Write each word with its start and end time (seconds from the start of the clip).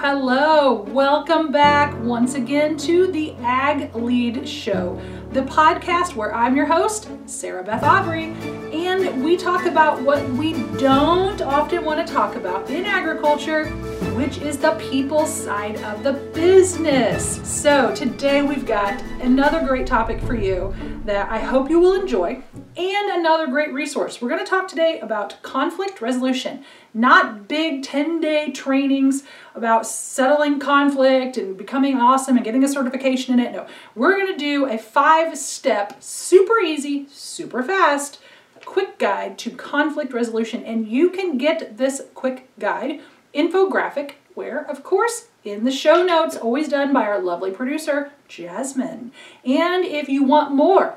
Hello, 0.00 0.82
welcome 0.92 1.50
back 1.50 1.92
once 2.04 2.36
again 2.36 2.76
to 2.76 3.10
the 3.10 3.34
Ag 3.40 3.92
Lead 3.96 4.48
Show, 4.48 5.02
the 5.32 5.42
podcast 5.42 6.14
where 6.14 6.32
I'm 6.32 6.54
your 6.54 6.66
host, 6.66 7.10
Sarah 7.26 7.64
Beth 7.64 7.82
Aubrey, 7.82 8.26
and 8.72 9.24
we 9.24 9.36
talk 9.36 9.66
about 9.66 10.00
what 10.02 10.24
we 10.34 10.52
don't 10.78 11.42
often 11.42 11.84
want 11.84 12.06
to 12.06 12.14
talk 12.14 12.36
about 12.36 12.70
in 12.70 12.84
agriculture, 12.84 13.66
which 14.14 14.38
is 14.38 14.56
the 14.56 14.76
people 14.76 15.26
side 15.26 15.82
of 15.82 16.04
the 16.04 16.12
business. 16.12 17.40
So 17.42 17.92
today 17.92 18.42
we've 18.42 18.66
got 18.66 19.02
another 19.20 19.66
great 19.66 19.88
topic 19.88 20.20
for 20.20 20.36
you 20.36 20.76
that 21.06 21.28
I 21.28 21.40
hope 21.40 21.70
you 21.70 21.80
will 21.80 22.00
enjoy 22.00 22.40
and 22.76 23.18
another 23.18 23.48
great 23.48 23.72
resource. 23.72 24.22
We're 24.22 24.28
going 24.28 24.44
to 24.44 24.48
talk 24.48 24.68
today 24.68 25.00
about 25.00 25.42
conflict 25.42 26.00
resolution, 26.00 26.64
not 26.98 27.46
big 27.46 27.82
10 27.82 28.20
day 28.20 28.50
trainings 28.50 29.22
about 29.54 29.86
settling 29.86 30.58
conflict 30.58 31.36
and 31.36 31.56
becoming 31.56 31.96
awesome 31.96 32.36
and 32.36 32.44
getting 32.44 32.64
a 32.64 32.68
certification 32.68 33.34
in 33.34 33.40
it. 33.40 33.52
No, 33.52 33.66
we're 33.94 34.16
going 34.16 34.32
to 34.32 34.38
do 34.38 34.66
a 34.66 34.76
five 34.76 35.38
step, 35.38 36.02
super 36.02 36.58
easy, 36.58 37.06
super 37.10 37.62
fast, 37.62 38.20
quick 38.64 38.98
guide 38.98 39.38
to 39.38 39.50
conflict 39.50 40.12
resolution. 40.12 40.64
And 40.64 40.88
you 40.88 41.10
can 41.10 41.38
get 41.38 41.78
this 41.78 42.02
quick 42.14 42.48
guide 42.58 43.00
infographic 43.34 44.14
where, 44.34 44.68
of 44.68 44.82
course, 44.82 45.28
in 45.44 45.64
the 45.64 45.70
show 45.70 46.02
notes, 46.02 46.36
always 46.36 46.68
done 46.68 46.92
by 46.92 47.02
our 47.04 47.20
lovely 47.20 47.50
producer, 47.50 48.12
Jasmine. 48.28 49.12
And 49.44 49.84
if 49.84 50.08
you 50.08 50.24
want 50.24 50.54
more, 50.54 50.96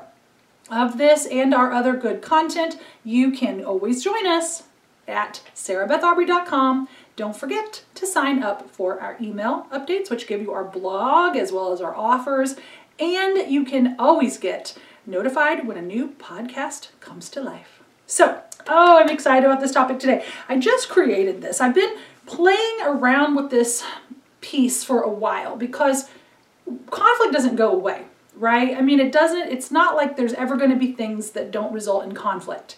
of 0.70 0.96
this 0.96 1.26
and 1.26 1.52
our 1.52 1.72
other 1.72 1.94
good 1.94 2.22
content, 2.22 2.78
you 3.04 3.30
can 3.30 3.64
always 3.64 4.02
join 4.02 4.26
us 4.26 4.64
at 5.06 5.40
sarahbethaubrey.com. 5.54 6.88
Don't 7.16 7.36
forget 7.36 7.84
to 7.94 8.06
sign 8.06 8.42
up 8.42 8.70
for 8.70 9.00
our 9.00 9.16
email 9.20 9.66
updates, 9.72 10.10
which 10.10 10.26
give 10.26 10.40
you 10.40 10.52
our 10.52 10.64
blog 10.64 11.36
as 11.36 11.52
well 11.52 11.72
as 11.72 11.80
our 11.80 11.94
offers. 11.94 12.56
And 12.98 13.50
you 13.50 13.64
can 13.64 13.96
always 13.98 14.38
get 14.38 14.76
notified 15.06 15.66
when 15.66 15.76
a 15.76 15.82
new 15.82 16.08
podcast 16.08 16.88
comes 17.00 17.28
to 17.30 17.40
life. 17.40 17.82
So, 18.06 18.40
oh, 18.68 18.98
I'm 18.98 19.08
excited 19.08 19.44
about 19.44 19.60
this 19.60 19.72
topic 19.72 19.98
today. 19.98 20.24
I 20.48 20.58
just 20.58 20.88
created 20.88 21.42
this. 21.42 21.60
I've 21.60 21.74
been 21.74 21.96
playing 22.26 22.78
around 22.82 23.34
with 23.34 23.50
this 23.50 23.84
piece 24.40 24.84
for 24.84 25.00
a 25.02 25.08
while 25.08 25.56
because 25.56 26.08
conflict 26.90 27.32
doesn't 27.32 27.56
go 27.56 27.72
away 27.72 28.04
right? 28.36 28.76
I 28.76 28.80
mean, 28.80 29.00
it 29.00 29.12
doesn't, 29.12 29.50
it's 29.50 29.70
not 29.70 29.94
like 29.94 30.16
there's 30.16 30.32
ever 30.34 30.56
going 30.56 30.70
to 30.70 30.76
be 30.76 30.92
things 30.92 31.30
that 31.30 31.50
don't 31.50 31.72
result 31.72 32.04
in 32.04 32.12
conflict. 32.12 32.76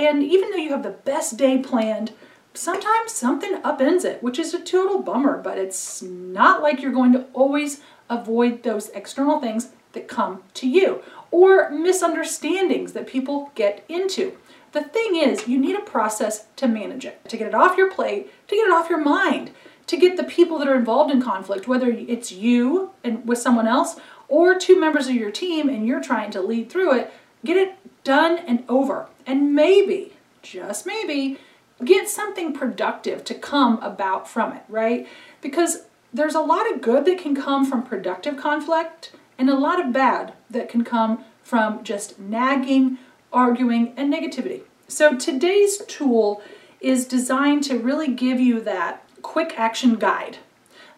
And 0.00 0.22
even 0.22 0.50
though 0.50 0.56
you 0.56 0.70
have 0.70 0.82
the 0.82 0.88
best 0.88 1.36
day 1.36 1.58
planned, 1.58 2.12
sometimes 2.54 3.12
something 3.12 3.56
upends 3.56 4.02
it, 4.02 4.22
which 4.22 4.38
is 4.38 4.54
a 4.54 4.58
total 4.58 5.02
bummer, 5.02 5.36
but 5.36 5.58
it's 5.58 6.00
not 6.00 6.62
like 6.62 6.80
you're 6.80 6.90
going 6.90 7.12
to 7.12 7.26
always 7.34 7.82
avoid 8.08 8.62
those 8.62 8.88
external 8.90 9.40
things 9.40 9.72
that 9.92 10.08
come 10.08 10.42
to 10.54 10.66
you 10.66 11.02
or 11.30 11.68
misunderstandings 11.68 12.94
that 12.94 13.06
people 13.06 13.52
get 13.54 13.84
into. 13.90 14.38
The 14.72 14.84
thing 14.84 15.16
is, 15.16 15.46
you 15.46 15.58
need 15.58 15.76
a 15.76 15.82
process 15.82 16.46
to 16.56 16.66
manage 16.66 17.04
it, 17.04 17.20
to 17.28 17.36
get 17.36 17.48
it 17.48 17.54
off 17.54 17.76
your 17.76 17.90
plate, 17.90 18.30
to 18.48 18.54
get 18.54 18.68
it 18.68 18.72
off 18.72 18.88
your 18.88 19.04
mind, 19.04 19.50
to 19.86 19.98
get 19.98 20.16
the 20.16 20.24
people 20.24 20.58
that 20.60 20.68
are 20.68 20.76
involved 20.76 21.12
in 21.12 21.20
conflict, 21.20 21.68
whether 21.68 21.90
it's 21.90 22.32
you 22.32 22.92
and 23.04 23.28
with 23.28 23.38
someone 23.38 23.66
else 23.66 23.96
or 24.28 24.58
two 24.58 24.80
members 24.80 25.08
of 25.08 25.14
your 25.14 25.30
team 25.30 25.68
and 25.68 25.86
you're 25.86 26.02
trying 26.02 26.30
to 26.30 26.40
lead 26.40 26.70
through 26.70 26.94
it, 26.94 27.12
get 27.44 27.58
it 27.58 27.74
done 28.04 28.38
and 28.38 28.64
over. 28.68 29.06
And 29.26 29.54
maybe, 29.54 30.14
just 30.42 30.86
maybe, 30.86 31.38
get 31.84 32.08
something 32.08 32.52
productive 32.52 33.24
to 33.24 33.34
come 33.34 33.78
about 33.82 34.28
from 34.28 34.52
it, 34.52 34.62
right? 34.68 35.06
Because 35.40 35.84
there's 36.12 36.34
a 36.34 36.40
lot 36.40 36.70
of 36.70 36.82
good 36.82 37.04
that 37.04 37.18
can 37.18 37.34
come 37.34 37.64
from 37.64 37.82
productive 37.82 38.36
conflict 38.36 39.12
and 39.38 39.48
a 39.48 39.56
lot 39.56 39.84
of 39.84 39.92
bad 39.92 40.34
that 40.50 40.68
can 40.68 40.84
come 40.84 41.24
from 41.42 41.82
just 41.82 42.18
nagging, 42.18 42.98
arguing, 43.32 43.94
and 43.96 44.12
negativity. 44.12 44.62
So 44.88 45.16
today's 45.16 45.78
tool 45.86 46.42
is 46.80 47.06
designed 47.06 47.62
to 47.64 47.78
really 47.78 48.08
give 48.08 48.40
you 48.40 48.60
that 48.62 49.04
quick 49.22 49.58
action 49.58 49.96
guide 49.96 50.38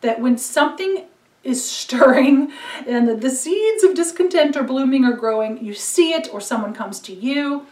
that 0.00 0.20
when 0.20 0.38
something 0.38 1.06
is 1.44 1.68
stirring 1.68 2.52
and 2.86 3.08
the, 3.08 3.14
the 3.14 3.30
seeds 3.30 3.82
of 3.82 3.94
discontent 3.94 4.56
are 4.56 4.62
blooming 4.62 5.04
or 5.04 5.12
growing, 5.16 5.64
you 5.64 5.74
see 5.74 6.12
it 6.12 6.32
or 6.32 6.40
someone 6.40 6.72
comes 6.72 7.00
to 7.00 7.12
you, 7.12 7.66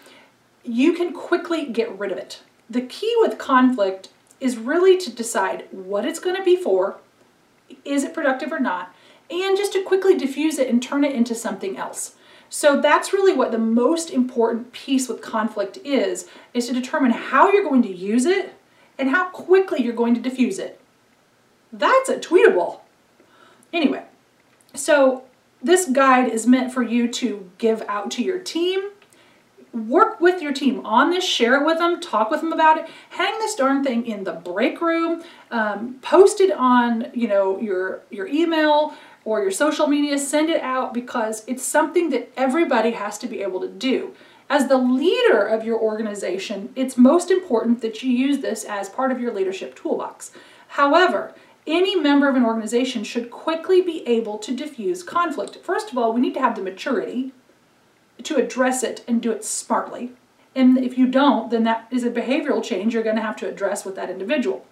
you 0.64 0.92
can 0.92 1.12
quickly 1.12 1.66
get 1.66 1.96
rid 1.98 2.12
of 2.12 2.18
it. 2.18 2.42
The 2.68 2.82
key 2.82 3.14
with 3.20 3.38
conflict 3.38 4.08
is 4.40 4.56
really 4.56 4.96
to 4.98 5.10
decide 5.10 5.66
what 5.70 6.04
it's 6.04 6.20
going 6.20 6.36
to 6.36 6.44
be 6.44 6.56
for, 6.56 6.96
is 7.84 8.04
it 8.04 8.14
productive 8.14 8.52
or 8.52 8.60
not, 8.60 8.94
and 9.30 9.56
just 9.56 9.72
to 9.74 9.82
quickly 9.82 10.16
diffuse 10.16 10.58
it 10.58 10.68
and 10.68 10.82
turn 10.82 11.04
it 11.04 11.14
into 11.14 11.34
something 11.34 11.76
else. 11.76 12.16
So 12.48 12.80
that's 12.80 13.12
really 13.12 13.32
what 13.32 13.52
the 13.52 13.58
most 13.58 14.10
important 14.10 14.72
piece 14.72 15.08
with 15.08 15.22
conflict 15.22 15.78
is, 15.84 16.28
is 16.52 16.66
to 16.66 16.72
determine 16.72 17.12
how 17.12 17.52
you're 17.52 17.62
going 17.62 17.82
to 17.82 17.94
use 17.94 18.26
it 18.26 18.54
and 18.98 19.10
how 19.10 19.28
quickly 19.30 19.82
you're 19.82 19.94
going 19.94 20.14
to 20.14 20.20
diffuse 20.20 20.58
it. 20.58 20.80
That's 21.72 22.08
a 22.08 22.18
tweetable. 22.18 22.80
Anyway, 23.72 24.04
so 24.74 25.24
this 25.62 25.86
guide 25.86 26.30
is 26.32 26.46
meant 26.46 26.72
for 26.72 26.82
you 26.82 27.08
to 27.08 27.50
give 27.58 27.82
out 27.88 28.10
to 28.12 28.22
your 28.22 28.38
team. 28.38 28.90
Work 29.72 30.20
with 30.20 30.42
your 30.42 30.52
team 30.52 30.84
on 30.84 31.10
this, 31.10 31.22
share 31.22 31.60
it 31.60 31.64
with 31.64 31.78
them, 31.78 32.00
talk 32.00 32.30
with 32.30 32.40
them 32.40 32.52
about 32.52 32.78
it. 32.78 32.88
Hang 33.10 33.38
this 33.38 33.54
darn 33.54 33.84
thing 33.84 34.04
in 34.04 34.24
the 34.24 34.32
break 34.32 34.80
room, 34.80 35.22
um, 35.52 35.98
post 36.02 36.40
it 36.40 36.50
on 36.50 37.10
you 37.14 37.28
know 37.28 37.60
your 37.60 38.02
your 38.10 38.26
email 38.26 38.94
or 39.24 39.42
your 39.42 39.52
social 39.52 39.86
media. 39.86 40.18
Send 40.18 40.50
it 40.50 40.60
out 40.60 40.92
because 40.92 41.44
it's 41.46 41.62
something 41.62 42.10
that 42.10 42.32
everybody 42.36 42.92
has 42.92 43.16
to 43.18 43.28
be 43.28 43.42
able 43.42 43.60
to 43.60 43.68
do. 43.68 44.14
As 44.48 44.66
the 44.66 44.78
leader 44.78 45.46
of 45.46 45.64
your 45.64 45.78
organization, 45.78 46.72
it's 46.74 46.96
most 46.96 47.30
important 47.30 47.80
that 47.82 48.02
you 48.02 48.10
use 48.10 48.38
this 48.38 48.64
as 48.64 48.88
part 48.88 49.12
of 49.12 49.20
your 49.20 49.32
leadership 49.32 49.76
toolbox. 49.76 50.32
However, 50.66 51.32
any 51.70 51.96
member 51.96 52.28
of 52.28 52.36
an 52.36 52.44
organization 52.44 53.04
should 53.04 53.30
quickly 53.30 53.80
be 53.80 54.06
able 54.06 54.38
to 54.38 54.54
diffuse 54.54 55.02
conflict. 55.02 55.56
First 55.62 55.90
of 55.90 55.98
all, 55.98 56.12
we 56.12 56.20
need 56.20 56.34
to 56.34 56.40
have 56.40 56.56
the 56.56 56.62
maturity 56.62 57.32
to 58.22 58.36
address 58.36 58.82
it 58.82 59.04
and 59.06 59.22
do 59.22 59.30
it 59.32 59.44
smartly. 59.44 60.12
And 60.54 60.78
if 60.78 60.98
you 60.98 61.06
don't, 61.06 61.50
then 61.50 61.64
that 61.64 61.86
is 61.90 62.04
a 62.04 62.10
behavioral 62.10 62.62
change 62.62 62.92
you're 62.92 63.02
going 63.02 63.16
to 63.16 63.22
have 63.22 63.36
to 63.36 63.48
address 63.48 63.84
with 63.84 63.94
that 63.96 64.10
individual. 64.10 64.66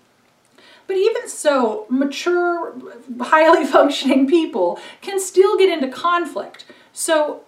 But 0.87 0.97
even 0.97 1.28
so, 1.28 1.87
mature, 1.88 2.75
highly 3.20 3.64
functioning 3.76 4.26
people 4.26 4.81
can 5.00 5.20
still 5.20 5.56
get 5.56 5.69
into 5.69 5.88
conflict. 5.88 6.64
So, 6.92 7.42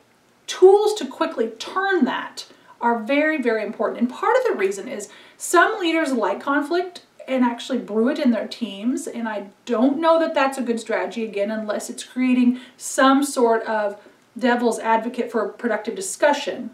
tools 0.47 0.95
to 0.95 1.07
quickly 1.07 1.49
turn 1.59 2.05
that 2.05 2.47
are 2.81 3.03
very, 3.03 3.41
very 3.41 3.63
important. 3.63 4.01
And 4.01 4.11
part 4.11 4.37
of 4.37 4.45
the 4.45 4.59
reason 4.59 4.89
is 4.89 5.09
some 5.37 5.81
leaders 5.81 6.13
like 6.13 6.41
conflict 6.41 7.03
and 7.31 7.45
actually 7.45 7.79
brew 7.79 8.09
it 8.09 8.19
in 8.19 8.33
their 8.33 8.49
teams. 8.49 9.07
And 9.07 9.29
I 9.29 9.47
don't 9.65 10.01
know 10.01 10.19
that 10.19 10.35
that's 10.35 10.59
a 10.59 10.63
good 10.63 10.81
strategy, 10.81 11.25
again, 11.25 11.51
unless 11.51 11.89
it's 11.89 12.05
creating 12.05 12.61
some 12.77 13.25
sort 13.25 13.63
of 13.63 13.97
devil's 14.37 14.81
advocate 14.81 15.31
for 15.31 15.49
productive 15.49 15.95
discussion. 15.95 16.71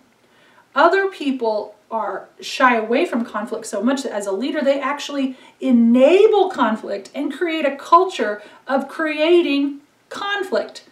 Other 0.74 1.08
people 1.08 1.74
are 1.90 2.28
shy 2.40 2.76
away 2.76 3.06
from 3.06 3.24
conflict 3.24 3.66
so 3.66 3.82
much 3.82 4.02
that 4.02 4.12
as 4.12 4.26
a 4.26 4.32
leader, 4.32 4.62
they 4.62 4.80
actually 4.80 5.36
enable 5.60 6.50
conflict 6.50 7.10
and 7.14 7.32
create 7.32 7.64
a 7.64 7.76
culture 7.76 8.42
of 8.66 8.88
creating 8.88 9.80
conflict. 10.08 10.84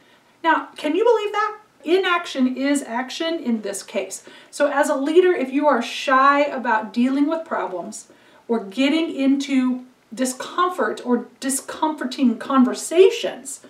Now, 0.42 0.68
can 0.76 0.94
you 0.94 1.04
believe 1.04 1.32
that? 1.32 1.58
Inaction 1.84 2.56
is 2.56 2.82
action 2.82 3.38
in 3.38 3.62
this 3.62 3.82
case. 3.82 4.24
So, 4.50 4.70
as 4.70 4.88
a 4.88 4.94
leader, 4.94 5.32
if 5.32 5.52
you 5.52 5.66
are 5.66 5.82
shy 5.82 6.42
about 6.42 6.94
dealing 6.94 7.28
with 7.28 7.44
problems, 7.44 8.08
or 8.48 8.64
getting 8.64 9.14
into 9.14 9.84
discomfort 10.12 11.00
or 11.04 11.26
discomforting 11.40 12.38
conversations, 12.38 13.60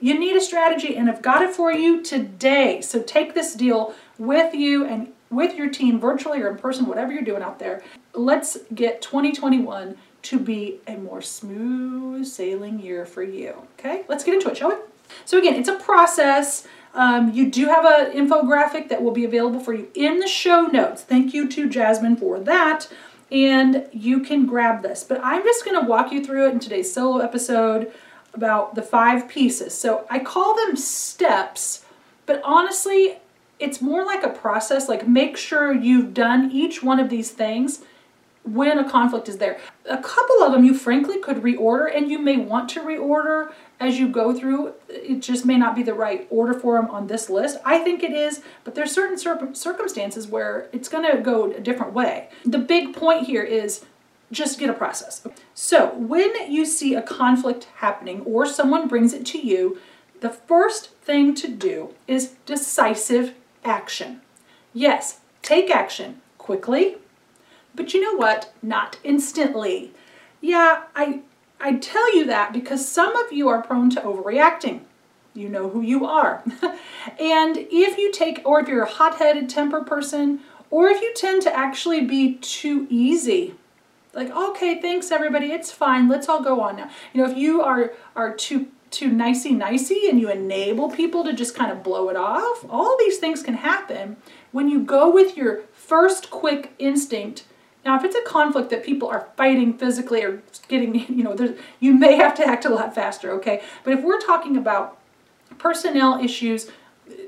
you 0.00 0.18
need 0.18 0.36
a 0.36 0.40
strategy 0.40 0.96
and 0.96 1.08
I've 1.08 1.22
got 1.22 1.42
it 1.42 1.50
for 1.50 1.72
you 1.72 2.02
today. 2.02 2.80
So 2.80 3.02
take 3.02 3.34
this 3.34 3.54
deal 3.54 3.94
with 4.18 4.54
you 4.54 4.84
and 4.84 5.12
with 5.30 5.56
your 5.56 5.68
team, 5.68 5.98
virtually 5.98 6.40
or 6.42 6.48
in 6.48 6.58
person, 6.58 6.86
whatever 6.86 7.12
you're 7.12 7.22
doing 7.22 7.42
out 7.42 7.58
there. 7.58 7.82
Let's 8.12 8.58
get 8.74 9.02
2021 9.02 9.96
to 10.22 10.38
be 10.38 10.80
a 10.86 10.96
more 10.96 11.20
smooth 11.20 12.26
sailing 12.26 12.80
year 12.80 13.04
for 13.04 13.22
you. 13.22 13.66
Okay, 13.78 14.04
let's 14.08 14.24
get 14.24 14.34
into 14.34 14.50
it, 14.50 14.56
shall 14.56 14.70
we? 14.70 14.76
So, 15.24 15.38
again, 15.38 15.54
it's 15.54 15.68
a 15.68 15.78
process. 15.78 16.66
Um, 16.94 17.32
you 17.32 17.50
do 17.50 17.66
have 17.66 17.84
an 17.84 18.12
infographic 18.12 18.88
that 18.88 19.02
will 19.02 19.10
be 19.10 19.24
available 19.24 19.60
for 19.60 19.74
you 19.74 19.88
in 19.94 20.20
the 20.20 20.28
show 20.28 20.66
notes. 20.66 21.02
Thank 21.02 21.34
you 21.34 21.48
to 21.48 21.68
Jasmine 21.68 22.16
for 22.16 22.38
that 22.40 22.88
and 23.34 23.88
you 23.92 24.20
can 24.20 24.46
grab 24.46 24.82
this. 24.82 25.02
But 25.02 25.20
I'm 25.22 25.42
just 25.42 25.64
to 25.64 25.80
walk 25.80 26.12
you 26.12 26.24
through 26.24 26.48
it 26.48 26.52
in 26.52 26.60
today's 26.60 26.94
solo 26.94 27.18
episode 27.18 27.92
about 28.32 28.76
the 28.76 28.82
five 28.82 29.28
pieces. 29.28 29.74
So 29.74 30.06
I 30.08 30.20
call 30.20 30.54
them 30.54 30.76
steps, 30.76 31.84
but 32.26 32.40
honestly, 32.44 33.18
it's 33.58 33.82
more 33.82 34.04
like 34.04 34.22
a 34.22 34.30
process. 34.30 34.88
Like 34.88 35.08
make 35.08 35.36
sure 35.36 35.72
you've 35.72 36.14
done 36.14 36.52
each 36.52 36.82
one 36.82 37.00
of 37.00 37.10
these 37.10 37.32
things 37.32 37.80
when 38.44 38.78
a 38.78 38.88
conflict 38.88 39.28
is 39.28 39.38
there. 39.38 39.58
A 39.88 39.98
couple 39.98 40.42
of 40.42 40.52
them 40.52 40.64
you 40.64 40.74
frankly 40.74 41.18
could 41.18 41.38
reorder 41.38 41.94
and 41.94 42.10
you 42.10 42.20
may 42.20 42.36
want 42.36 42.68
to 42.70 42.80
reorder 42.80 43.52
as 43.80 43.98
you 43.98 44.08
go 44.08 44.32
through. 44.32 44.74
It 44.88 45.20
just 45.20 45.44
may 45.44 45.56
not 45.56 45.74
be 45.74 45.82
the 45.82 45.94
right 45.94 46.26
order 46.30 46.54
for 46.54 46.76
them 46.76 46.90
on 46.90 47.06
this 47.06 47.28
list. 47.28 47.58
I 47.64 47.78
think 47.78 48.02
it 48.02 48.12
is, 48.12 48.42
but 48.64 48.74
there's 48.74 48.92
certain 48.92 49.18
cir- 49.18 49.54
circumstances 49.54 50.26
where 50.26 50.68
it's 50.72 50.88
going 50.88 51.10
to 51.10 51.20
go 51.20 51.52
a 51.52 51.60
different 51.60 51.92
way. 51.92 52.28
The 52.44 52.58
big 52.58 52.94
point 52.94 53.26
here 53.26 53.42
is 53.42 53.84
just 54.32 54.58
get 54.58 54.70
a 54.70 54.74
process. 54.74 55.26
So, 55.54 55.94
when 55.94 56.50
you 56.50 56.64
see 56.64 56.94
a 56.94 57.02
conflict 57.02 57.68
happening 57.76 58.22
or 58.22 58.46
someone 58.46 58.88
brings 58.88 59.12
it 59.12 59.26
to 59.26 59.38
you, 59.38 59.78
the 60.20 60.30
first 60.30 60.90
thing 61.02 61.34
to 61.36 61.48
do 61.48 61.94
is 62.08 62.34
decisive 62.46 63.34
action. 63.64 64.22
Yes, 64.72 65.20
take 65.42 65.70
action 65.70 66.20
quickly, 66.38 66.96
but 67.74 67.92
you 67.92 68.00
know 68.00 68.16
what? 68.16 68.52
Not 68.62 68.98
instantly. 69.04 69.92
Yeah, 70.40 70.84
I 70.96 71.20
I 71.60 71.74
tell 71.74 72.14
you 72.16 72.24
that 72.26 72.52
because 72.52 72.86
some 72.86 73.16
of 73.16 73.32
you 73.32 73.48
are 73.48 73.62
prone 73.62 73.90
to 73.90 74.00
overreacting. 74.00 74.80
You 75.34 75.48
know 75.48 75.68
who 75.68 75.80
you 75.80 76.04
are. 76.04 76.44
and 77.18 77.56
if 77.56 77.98
you 77.98 78.12
take 78.12 78.40
or 78.44 78.60
if 78.60 78.68
you're 78.68 78.84
a 78.84 78.90
hot-headed 78.90 79.48
temper 79.48 79.82
person 79.82 80.40
or 80.70 80.88
if 80.88 81.00
you 81.00 81.12
tend 81.14 81.42
to 81.42 81.56
actually 81.56 82.04
be 82.04 82.34
too 82.34 82.86
easy 82.90 83.54
like 84.14 84.30
okay 84.30 84.80
thanks 84.80 85.10
everybody 85.10 85.52
it's 85.52 85.70
fine 85.70 86.08
let's 86.08 86.28
all 86.28 86.42
go 86.42 86.60
on 86.60 86.76
now 86.76 86.90
you 87.12 87.22
know 87.22 87.30
if 87.30 87.36
you 87.36 87.62
are 87.62 87.92
are 88.14 88.34
too 88.34 88.68
too 88.90 89.08
nicey 89.08 89.52
nicey 89.52 90.08
and 90.08 90.20
you 90.20 90.30
enable 90.30 90.90
people 90.90 91.24
to 91.24 91.32
just 91.32 91.54
kind 91.54 91.72
of 91.72 91.82
blow 91.82 92.08
it 92.08 92.16
off 92.16 92.64
all 92.68 92.96
these 92.98 93.18
things 93.18 93.42
can 93.42 93.54
happen 93.54 94.16
when 94.52 94.68
you 94.68 94.80
go 94.80 95.10
with 95.10 95.36
your 95.36 95.62
first 95.72 96.30
quick 96.30 96.72
instinct 96.78 97.44
now, 97.84 97.96
if 97.98 98.04
it's 98.04 98.16
a 98.16 98.22
conflict 98.22 98.70
that 98.70 98.82
people 98.82 99.08
are 99.08 99.28
fighting 99.36 99.76
physically 99.76 100.22
or 100.22 100.42
getting, 100.68 100.94
you 101.08 101.22
know, 101.22 101.54
you 101.80 101.92
may 101.94 102.16
have 102.16 102.34
to 102.36 102.46
act 102.46 102.64
a 102.64 102.70
lot 102.70 102.94
faster, 102.94 103.30
okay? 103.32 103.62
But 103.82 103.94
if 103.94 104.02
we're 104.02 104.20
talking 104.20 104.56
about 104.56 104.98
personnel 105.58 106.22
issues, 106.22 106.70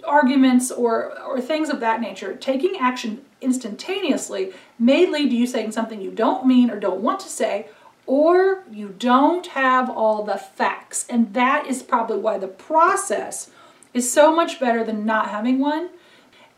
arguments, 0.07 0.71
or, 0.71 1.19
or 1.21 1.41
things 1.41 1.69
of 1.69 1.81
that 1.81 2.01
nature, 2.01 2.35
taking 2.35 2.77
action 2.79 3.23
instantaneously 3.43 4.53
may 4.79 5.07
lead 5.07 5.29
to 5.29 5.37
you 5.37 5.47
saying 5.47 5.73
something 5.73 6.01
you 6.01 6.11
don't 6.11 6.47
mean 6.47 6.71
or 6.71 6.81
don't 6.81 7.03
want 7.03 7.21
to 7.21 7.29
say, 7.29 7.69
or 8.07 8.65
you 8.71 8.95
don't 8.99 9.49
have 9.49 9.91
all 9.91 10.23
the 10.23 10.39
facts. 10.39 11.07
And 11.11 11.35
that 11.35 11.67
is 11.67 11.83
probably 11.83 12.19
why 12.19 12.39
the 12.39 12.49
process 12.49 13.51
is 13.93 14.11
so 14.11 14.35
much 14.35 14.59
better 14.59 14.83
than 14.83 15.05
not 15.05 15.29
having 15.29 15.59
one. 15.59 15.91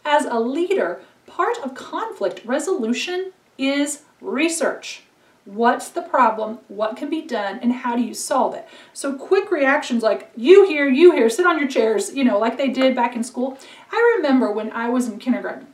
As 0.05 0.25
a 0.25 0.39
leader, 0.39 1.01
part 1.27 1.59
of 1.59 1.75
conflict 1.75 2.43
resolution 2.45 3.33
is 3.59 4.05
research. 4.21 5.03
What's 5.45 5.89
the 5.89 6.03
problem? 6.03 6.59
What 6.69 6.97
can 6.97 7.09
be 7.11 7.23
done? 7.23 7.59
And 7.63 7.73
how 7.73 7.97
do 7.97 8.03
you 8.03 8.15
solve 8.15 8.55
it? 8.55 8.69
So, 8.93 9.17
quick 9.17 9.51
reactions 9.51 10.03
like, 10.03 10.31
you 10.37 10.67
here, 10.67 10.89
you 10.89 11.13
here, 11.13 11.31
sit 11.31 11.47
on 11.47 11.59
your 11.59 11.69
chairs, 11.69 12.15
you 12.15 12.23
know, 12.23 12.39
like 12.39 12.59
they 12.59 12.69
did 12.69 12.95
back 12.95 13.17
in 13.17 13.25
school. 13.25 13.59
I 13.91 14.15
remember 14.17 14.53
when 14.53 14.71
I 14.73 14.91
was 14.91 15.09
in 15.09 15.19
kindergarten. 15.19 15.69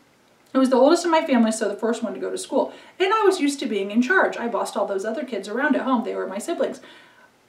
I 0.54 0.58
was 0.58 0.70
the 0.70 0.76
oldest 0.76 1.04
in 1.04 1.10
my 1.10 1.26
family, 1.26 1.50
so 1.50 1.68
the 1.68 1.74
first 1.74 2.04
one 2.04 2.14
to 2.14 2.20
go 2.20 2.30
to 2.30 2.38
school. 2.38 2.72
And 3.00 3.12
I 3.12 3.22
was 3.22 3.40
used 3.40 3.58
to 3.60 3.66
being 3.66 3.90
in 3.90 4.00
charge. 4.00 4.36
I 4.36 4.46
bossed 4.46 4.76
all 4.76 4.86
those 4.86 5.04
other 5.04 5.24
kids 5.24 5.48
around 5.48 5.74
at 5.74 5.82
home. 5.82 6.04
They 6.04 6.14
were 6.14 6.28
my 6.28 6.38
siblings. 6.38 6.80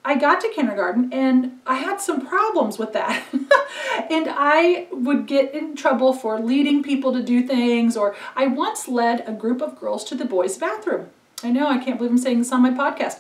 I 0.07 0.15
got 0.15 0.39
to 0.41 0.49
kindergarten 0.49 1.11
and 1.11 1.59
I 1.65 1.75
had 1.75 1.99
some 1.99 2.27
problems 2.27 2.77
with 2.77 2.93
that. 2.93 3.23
and 4.11 4.27
I 4.29 4.87
would 4.91 5.25
get 5.25 5.51
in 5.53 5.75
trouble 5.75 6.13
for 6.13 6.39
leading 6.39 6.83
people 6.83 7.11
to 7.11 7.23
do 7.23 7.45
things, 7.45 7.97
or 7.97 8.15
I 8.35 8.45
once 8.45 8.87
led 8.87 9.27
a 9.27 9.33
group 9.33 9.63
of 9.63 9.79
girls 9.79 10.03
to 10.05 10.15
the 10.15 10.23
boys' 10.23 10.59
bathroom. 10.59 11.09
I 11.43 11.49
know, 11.49 11.67
I 11.67 11.79
can't 11.79 11.97
believe 11.97 12.11
I'm 12.11 12.17
saying 12.19 12.37
this 12.37 12.51
on 12.51 12.61
my 12.61 12.69
podcast. 12.69 13.19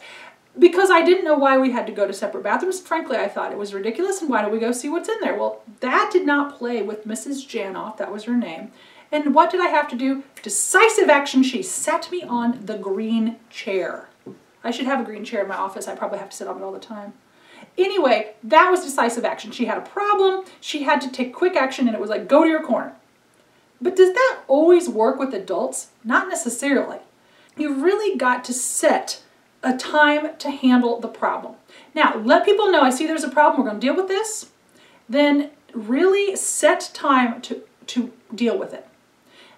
Because 0.57 0.89
I 0.89 1.03
didn't 1.03 1.25
know 1.25 1.35
why 1.35 1.57
we 1.57 1.71
had 1.71 1.87
to 1.87 1.91
go 1.91 2.07
to 2.07 2.13
separate 2.13 2.43
bathrooms. 2.43 2.79
Frankly, 2.79 3.17
I 3.17 3.27
thought 3.27 3.51
it 3.51 3.57
was 3.57 3.73
ridiculous, 3.73 4.21
and 4.21 4.29
why 4.29 4.41
don't 4.41 4.53
we 4.53 4.59
go 4.59 4.71
see 4.71 4.87
what's 4.87 5.09
in 5.09 5.19
there? 5.21 5.37
Well, 5.37 5.63
that 5.81 6.11
did 6.13 6.25
not 6.25 6.57
play 6.57 6.81
with 6.81 7.05
Mrs. 7.05 7.45
Janoff, 7.45 7.97
that 7.97 8.11
was 8.11 8.23
her 8.23 8.37
name. 8.37 8.71
And 9.11 9.35
what 9.35 9.51
did 9.51 9.59
I 9.59 9.67
have 9.67 9.89
to 9.89 9.95
do? 9.95 10.23
Decisive 10.43 11.09
action. 11.09 11.43
She 11.43 11.61
sat 11.61 12.09
me 12.11 12.23
on 12.23 12.65
the 12.65 12.77
green 12.77 13.37
chair. 13.49 14.09
I 14.65 14.71
should 14.71 14.87
have 14.87 14.99
a 14.99 15.03
green 15.03 15.23
chair 15.23 15.43
in 15.43 15.47
my 15.47 15.55
office. 15.55 15.87
I 15.87 15.95
probably 15.95 16.17
have 16.17 16.31
to 16.31 16.35
sit 16.35 16.47
on 16.47 16.57
it 16.57 16.63
all 16.63 16.71
the 16.71 16.79
time. 16.79 17.13
Anyway, 17.77 18.33
that 18.43 18.69
was 18.69 18.83
decisive 18.83 19.23
action. 19.23 19.51
She 19.51 19.65
had 19.65 19.77
a 19.77 19.81
problem, 19.81 20.45
she 20.59 20.83
had 20.83 20.99
to 21.01 21.11
take 21.11 21.33
quick 21.33 21.55
action, 21.55 21.87
and 21.87 21.95
it 21.95 22.01
was 22.01 22.09
like, 22.09 22.27
go 22.27 22.43
to 22.43 22.49
your 22.49 22.63
corner. 22.63 22.95
But 23.81 23.95
does 23.95 24.13
that 24.13 24.41
always 24.47 24.89
work 24.89 25.19
with 25.19 25.33
adults? 25.33 25.89
Not 26.03 26.29
necessarily. 26.29 26.99
You 27.57 27.73
really 27.73 28.17
got 28.17 28.43
to 28.45 28.53
set 28.53 29.21
a 29.61 29.75
time 29.75 30.37
to 30.37 30.49
handle 30.49 30.99
the 30.99 31.07
problem. 31.07 31.55
Now, 31.93 32.17
let 32.17 32.45
people 32.45 32.71
know 32.71 32.81
I 32.81 32.89
see 32.89 33.05
there's 33.05 33.23
a 33.23 33.29
problem, 33.29 33.61
we're 33.61 33.69
going 33.69 33.81
to 33.81 33.87
deal 33.87 33.95
with 33.95 34.07
this. 34.07 34.51
Then 35.07 35.51
really 35.73 36.35
set 36.35 36.89
time 36.93 37.41
to, 37.41 37.61
to 37.87 38.13
deal 38.33 38.57
with 38.57 38.73
it. 38.73 38.87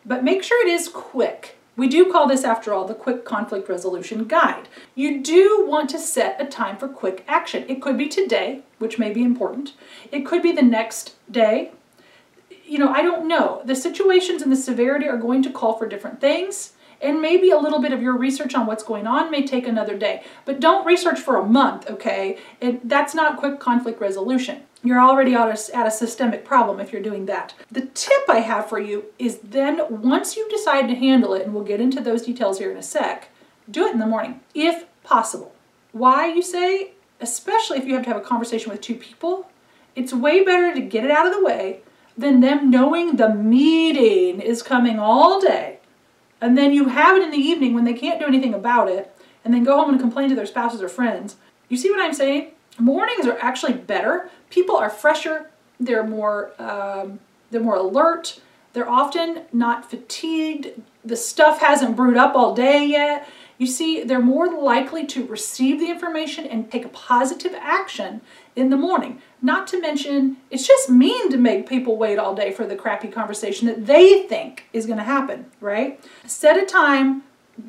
But 0.06 0.24
make 0.24 0.44
sure 0.44 0.66
it 0.66 0.72
is 0.72 0.88
quick. 0.88 1.57
We 1.78 1.88
do 1.88 2.12
call 2.12 2.28
this, 2.28 2.44
after 2.44 2.74
all, 2.74 2.86
the 2.86 2.96
Quick 2.96 3.24
Conflict 3.24 3.70
Resolution 3.70 4.26
Guide. 4.26 4.68
You 4.96 5.22
do 5.22 5.64
want 5.68 5.92
to 5.92 6.00
set 6.00 6.42
a 6.42 6.46
time 6.46 6.76
for 6.76 6.88
quick 6.88 7.24
action. 7.28 7.66
It 7.70 7.84
could 7.84 8.00
be 8.00 8.08
today, 8.10 8.64
which 8.80 8.98
may 8.98 9.14
be 9.14 9.24
important. 9.24 9.74
It 10.12 10.26
could 10.26 10.42
be 10.42 10.52
the 10.52 10.64
next 10.64 11.14
day. 11.30 11.72
You 12.66 12.80
know, 12.80 12.90
I 12.90 13.04
don't 13.04 13.28
know. 13.28 13.62
The 13.64 13.76
situations 13.76 14.42
and 14.42 14.52
the 14.52 14.58
severity 14.58 15.08
are 15.08 15.18
going 15.18 15.44
to 15.44 15.52
call 15.52 15.78
for 15.78 15.88
different 15.88 16.20
things. 16.20 16.74
And 17.02 17.22
maybe 17.22 17.52
a 17.52 17.60
little 17.60 17.80
bit 17.80 17.94
of 17.94 18.02
your 18.02 18.18
research 18.18 18.56
on 18.56 18.66
what's 18.66 18.84
going 18.84 19.06
on 19.06 19.30
may 19.30 19.46
take 19.46 19.68
another 19.68 19.98
day. 19.98 20.24
But 20.46 20.60
don't 20.60 20.86
research 20.86 21.20
for 21.20 21.38
a 21.38 21.46
month, 21.46 21.90
okay? 21.90 22.40
That's 22.84 23.14
not 23.14 23.38
quick 23.38 23.60
conflict 23.60 24.02
resolution. 24.02 24.64
You're 24.84 25.02
already 25.02 25.34
at 25.36 25.48
a, 25.48 25.76
at 25.76 25.88
a 25.88 25.92
systemic 25.92 26.46
problem 26.46 26.80
if 26.80 26.92
you're 26.92 27.02
doing 27.02 27.26
that. 27.26 27.54
The 27.72 27.88
tip 27.88 28.24
I 28.30 28.40
have 28.40 28.70
for 28.70 28.80
you 28.80 29.06
is 29.20 29.40
then 29.44 29.82
once 29.90 30.36
you 30.36 30.48
decide 30.50 30.88
to 30.88 30.96
handle 30.96 31.34
it, 31.34 31.44
and 31.44 31.54
we'll 31.54 31.64
get 31.64 31.82
into 31.82 32.02
those 32.02 32.24
details 32.24 32.60
here 32.60 32.72
in 32.72 32.78
a 32.78 32.84
sec, 32.84 33.30
do 33.70 33.86
it 33.86 33.94
in 33.94 34.00
the 34.00 34.06
morning, 34.06 34.40
if 34.54 34.86
possible. 35.04 35.54
Why, 35.92 36.28
you 36.28 36.42
say? 36.42 36.92
Especially 37.20 37.80
if 37.80 37.86
you 37.86 37.96
have 37.96 38.04
to 38.04 38.10
have 38.10 38.22
a 38.22 38.26
conversation 38.26 38.72
with 38.72 38.82
two 38.82 38.96
people, 38.96 39.50
it's 39.96 40.14
way 40.14 40.44
better 40.44 40.74
to 40.74 40.82
get 40.82 41.04
it 41.04 41.12
out 41.12 41.26
of 41.26 41.34
the 41.34 41.44
way 41.44 41.82
than 42.16 42.40
them 42.40 42.70
knowing 42.70 43.16
the 43.16 43.34
meeting 43.34 44.40
is 44.40 44.62
coming 44.62 45.00
all 45.00 45.40
day. 45.42 45.77
And 46.42 46.58
then 46.58 46.74
you 46.74 46.90
have 46.90 47.18
it 47.18 47.24
in 47.24 47.32
the 47.32 47.38
evening 47.38 47.74
when 47.74 47.84
they 47.84 47.94
can't 47.94 48.20
do 48.20 48.26
anything 48.26 48.54
about 48.54 48.90
it, 48.90 49.16
and 49.44 49.54
then 49.54 49.64
go 49.64 49.78
home 49.78 49.90
and 49.90 50.00
complain 50.00 50.30
to 50.30 50.36
their 50.36 50.46
spouses 50.46 50.82
or 50.82 50.90
friends. 50.90 51.38
You 51.70 51.78
see 51.78 51.90
what 51.90 52.02
I'm 52.02 52.14
saying? 52.14 52.52
Mornings 52.78 53.26
are 53.26 53.38
actually 53.40 53.74
better. 53.74 54.30
People 54.50 54.76
are 54.76 54.90
fresher. 54.90 55.50
They're 55.80 56.06
more 56.06 56.52
um, 56.62 57.20
they're 57.50 57.62
more 57.62 57.76
alert. 57.76 58.42
They're 58.78 58.88
often 58.88 59.42
not 59.52 59.90
fatigued. 59.90 60.80
The 61.04 61.16
stuff 61.16 61.62
hasn't 61.62 61.96
brewed 61.96 62.16
up 62.16 62.36
all 62.36 62.54
day 62.54 62.86
yet. 62.86 63.28
You 63.58 63.66
see, 63.66 64.04
they're 64.04 64.22
more 64.22 64.52
likely 64.52 65.04
to 65.08 65.26
receive 65.26 65.80
the 65.80 65.90
information 65.90 66.46
and 66.46 66.72
take 66.72 66.86
a 66.86 66.90
positive 66.90 67.56
action 67.60 68.22
in 68.56 68.70
the 68.70 68.78
morning. 68.78 69.20
Not 69.42 69.66
to 69.70 69.82
mention, 69.82 70.38
it's 70.52 70.68
just 70.68 70.92
mean 70.92 71.32
to 71.32 71.38
make 71.38 71.68
people 71.68 71.98
wait 71.98 72.20
all 72.20 72.36
day 72.36 72.52
for 72.52 72.68
the 72.68 72.76
crappy 72.76 73.08
conversation 73.08 73.66
that 73.66 73.88
they 73.88 74.28
think 74.28 74.66
is 74.74 74.86
going 74.86 75.00
to 75.00 75.04
happen, 75.04 75.48
right? 75.60 76.00
Set 76.28 76.62
a 76.62 76.64
time, 76.68 77.24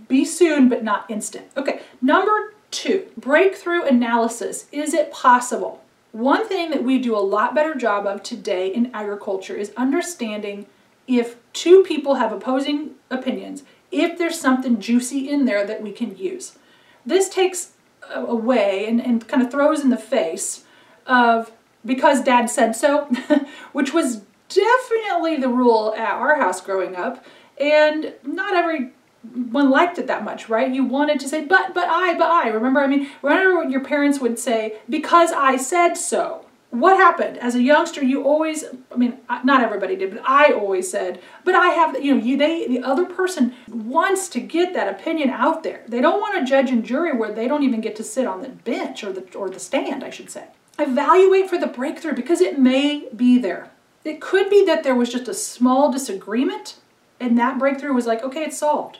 be 0.09 0.27
soon, 0.27 0.69
but 0.69 0.85
not 0.85 1.11
instant. 1.11 1.47
Okay, 1.57 1.81
number 2.03 2.53
Two, 2.71 3.07
breakthrough 3.17 3.85
analysis. 3.85 4.67
Is 4.73 4.93
it 4.93 5.11
possible? 5.11 5.83
One 6.13 6.47
thing 6.47 6.69
that 6.69 6.85
we 6.85 6.99
do 6.99 7.17
a 7.17 7.19
lot 7.19 7.55
better 7.55 7.75
job 7.75 8.07
of 8.07 8.23
today 8.23 8.69
in 8.69 8.91
agriculture 8.95 9.55
is 9.55 9.73
understanding 9.75 10.67
if 11.09 11.37
two 11.53 11.83
people 11.83 12.17
have 12.17 12.33
opposing 12.33 12.91
opinions, 13.11 13.65
if 13.91 14.19
there's 14.19 14.39
something 14.39 14.79
juicy 14.79 15.29
in 15.29 15.47
there 15.47 15.67
that 15.67 15.83
we 15.83 15.91
can 15.91 16.17
use. 16.17 16.59
This 17.05 17.29
takes 17.29 17.73
away 18.11 18.87
and, 18.87 19.01
and 19.05 19.27
kind 19.27 19.43
of 19.43 19.51
throws 19.51 19.81
in 19.81 19.91
the 19.91 19.97
face 19.97 20.65
of 21.07 21.51
because 21.85 22.23
dad 22.23 22.51
said 22.51 22.77
so, 22.77 23.07
which 23.73 23.95
was 23.95 24.23
definitely 24.49 25.37
the 25.37 25.49
rule 25.49 25.95
at 25.97 26.13
our 26.13 26.37
house 26.37 26.61
growing 26.61 26.97
up. 26.97 27.25
And 27.59 28.15
not 28.23 28.55
everyone 28.55 29.71
liked 29.71 29.99
it 29.99 30.07
that 30.07 30.25
much, 30.25 30.49
right? 30.49 30.73
You 30.73 30.85
wanted 30.85 31.19
to 31.21 31.29
say, 31.29 31.45
but, 31.45 31.75
but 31.75 31.89
I, 31.89 32.15
but 32.15 32.31
I. 32.31 32.49
Remember, 32.49 32.81
I 32.81 32.87
mean, 32.87 33.09
remember 33.23 33.57
what 33.57 33.71
your 33.71 33.83
parents 33.83 34.21
would 34.21 34.39
say, 34.39 34.79
because 34.89 35.33
I 35.33 35.57
said 35.57 35.95
so. 35.95 36.45
What 36.71 36.99
happened? 36.99 37.39
As 37.39 37.55
a 37.55 37.63
youngster, 37.63 38.05
you 38.05 38.25
always, 38.25 38.65
I 38.93 38.97
mean, 38.97 39.19
not 39.43 39.63
everybody 39.63 39.97
did, 39.97 40.11
but 40.11 40.23
I 40.29 40.53
always 40.53 40.91
said, 40.91 41.21
but 41.43 41.55
I 41.55 41.69
have, 41.69 42.03
you 42.03 42.15
know, 42.15 42.23
you, 42.23 42.37
they, 42.37 42.67
the 42.69 42.83
other 42.83 43.07
person 43.07 43.55
wants 43.69 44.29
to 44.31 44.41
get 44.41 44.75
that 44.75 44.89
opinion 44.89 45.31
out 45.31 45.63
there. 45.63 45.83
They 45.89 46.03
don't 46.03 46.21
want 46.21 46.39
to 46.39 46.45
judge 46.45 46.71
and 46.71 46.85
jury 46.85 47.17
where 47.17 47.33
they 47.33 47.49
don't 47.49 47.63
even 47.63 47.81
get 47.81 47.97
to 47.97 48.05
sit 48.05 48.27
on 48.27 48.43
the 48.43 48.51
bench 48.51 49.03
or 49.03 49.13
the, 49.13 49.25
or 49.35 49.49
the 49.49 49.59
stand, 49.59 50.05
I 50.05 50.11
should 50.11 50.31
say. 50.31 50.49
Evaluate 50.79 51.49
for 51.49 51.57
the 51.57 51.67
breakthrough 51.67 52.15
because 52.15 52.43
it 52.43 52.59
may 52.59 53.09
be 53.17 53.39
there. 53.39 53.71
It 54.05 54.21
could 54.21 54.51
be 54.51 54.65
that 54.67 54.85
there 54.85 54.95
was 54.95 55.11
just 55.11 55.27
a 55.27 55.35
small 55.35 55.91
disagreement 55.91 56.77
and 57.19 57.39
that 57.39 57.59
breakthrough 57.59 57.95
was 57.95 58.07
like, 58.07 58.23
okay, 58.23 58.45
it's 58.45 58.59
solved 58.59 58.99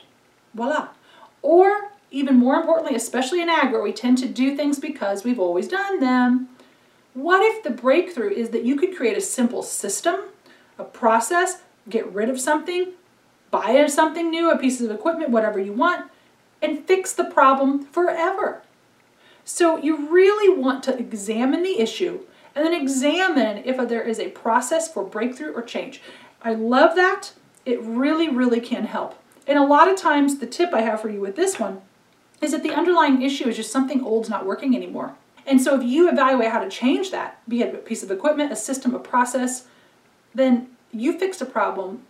voila. 0.53 0.89
Or, 1.41 1.91
even 2.11 2.35
more 2.35 2.55
importantly, 2.55 2.95
especially 2.95 3.41
in 3.41 3.49
ag 3.49 3.71
where 3.71 3.81
we 3.81 3.93
tend 3.93 4.17
to 4.17 4.27
do 4.27 4.55
things 4.55 4.79
because 4.79 5.23
we've 5.23 5.39
always 5.39 5.67
done 5.67 5.99
them, 5.99 6.49
what 7.13 7.41
if 7.41 7.63
the 7.63 7.69
breakthrough 7.69 8.31
is 8.31 8.49
that 8.49 8.63
you 8.63 8.75
could 8.75 8.95
create 8.95 9.17
a 9.17 9.21
simple 9.21 9.63
system, 9.63 10.15
a 10.77 10.83
process, 10.83 11.61
get 11.89 12.11
rid 12.11 12.29
of 12.29 12.39
something, 12.39 12.93
buy 13.51 13.85
something 13.87 14.29
new, 14.29 14.51
a 14.51 14.57
piece 14.57 14.79
of 14.79 14.91
equipment, 14.91 15.31
whatever 15.31 15.59
you 15.59 15.73
want, 15.73 16.09
and 16.61 16.85
fix 16.85 17.13
the 17.13 17.23
problem 17.23 17.85
forever? 17.85 18.61
So 19.43 19.77
you 19.77 20.09
really 20.09 20.55
want 20.55 20.83
to 20.83 20.97
examine 20.97 21.63
the 21.63 21.79
issue 21.79 22.21
and 22.55 22.65
then 22.65 22.79
examine 22.79 23.63
if 23.65 23.77
there 23.89 24.03
is 24.03 24.19
a 24.19 24.29
process 24.29 24.91
for 24.91 25.03
breakthrough 25.03 25.53
or 25.53 25.61
change. 25.61 26.01
I 26.41 26.53
love 26.53 26.95
that. 26.95 27.33
It 27.65 27.81
really, 27.81 28.29
really 28.29 28.61
can 28.61 28.85
help. 28.85 29.19
And 29.47 29.57
a 29.57 29.65
lot 29.65 29.87
of 29.87 29.97
times, 29.97 30.37
the 30.37 30.45
tip 30.45 30.73
I 30.73 30.81
have 30.81 31.01
for 31.01 31.09
you 31.09 31.19
with 31.19 31.35
this 31.35 31.59
one 31.59 31.81
is 32.41 32.51
that 32.51 32.63
the 32.63 32.73
underlying 32.73 33.21
issue 33.21 33.47
is 33.47 33.55
just 33.55 33.71
something 33.71 34.03
old's 34.03 34.29
not 34.29 34.45
working 34.45 34.75
anymore. 34.75 35.15
And 35.49 35.59
so 35.59 35.75
if 35.75 35.83
you 35.83 36.07
evaluate 36.07 36.51
how 36.51 36.63
to 36.63 36.69
change 36.69 37.09
that, 37.09 37.41
be 37.49 37.63
it 37.63 37.73
a 37.73 37.79
piece 37.79 38.03
of 38.03 38.11
equipment, 38.11 38.51
a 38.51 38.55
system, 38.55 38.93
a 38.93 38.99
process, 38.99 39.65
then 40.35 40.69
you 40.91 41.17
fixed 41.17 41.41
a 41.41 41.45
problem 41.45 42.03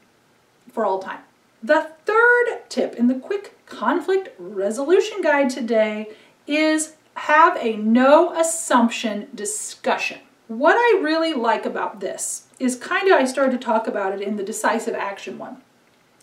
for 0.70 0.86
all 0.86 1.00
time. 1.00 1.22
The 1.64 1.92
third 2.06 2.70
tip 2.70 2.96
in 2.96 3.08
the 3.08 3.16
quick 3.16 3.58
conflict 3.66 4.30
resolution 4.38 5.22
guide 5.22 5.50
today 5.50 6.10
is 6.48 6.96
have 7.16 7.58
a 7.58 7.78
no 7.78 8.38
assumption 8.38 9.30
discussion. 9.34 10.20
What 10.50 10.76
I 10.76 11.02
really 11.02 11.34
like 11.34 11.66
about 11.66 12.02
this 12.02 12.48
is 12.60 12.76
kind 12.76 13.08
of, 13.08 13.14
I 13.14 13.24
started 13.24 13.52
to 13.52 13.66
talk 13.66 13.88
about 13.88 14.14
it 14.14 14.22
in 14.22 14.36
the 14.36 14.44
decisive 14.44 14.96
action 14.96 15.38
one. 15.38 15.62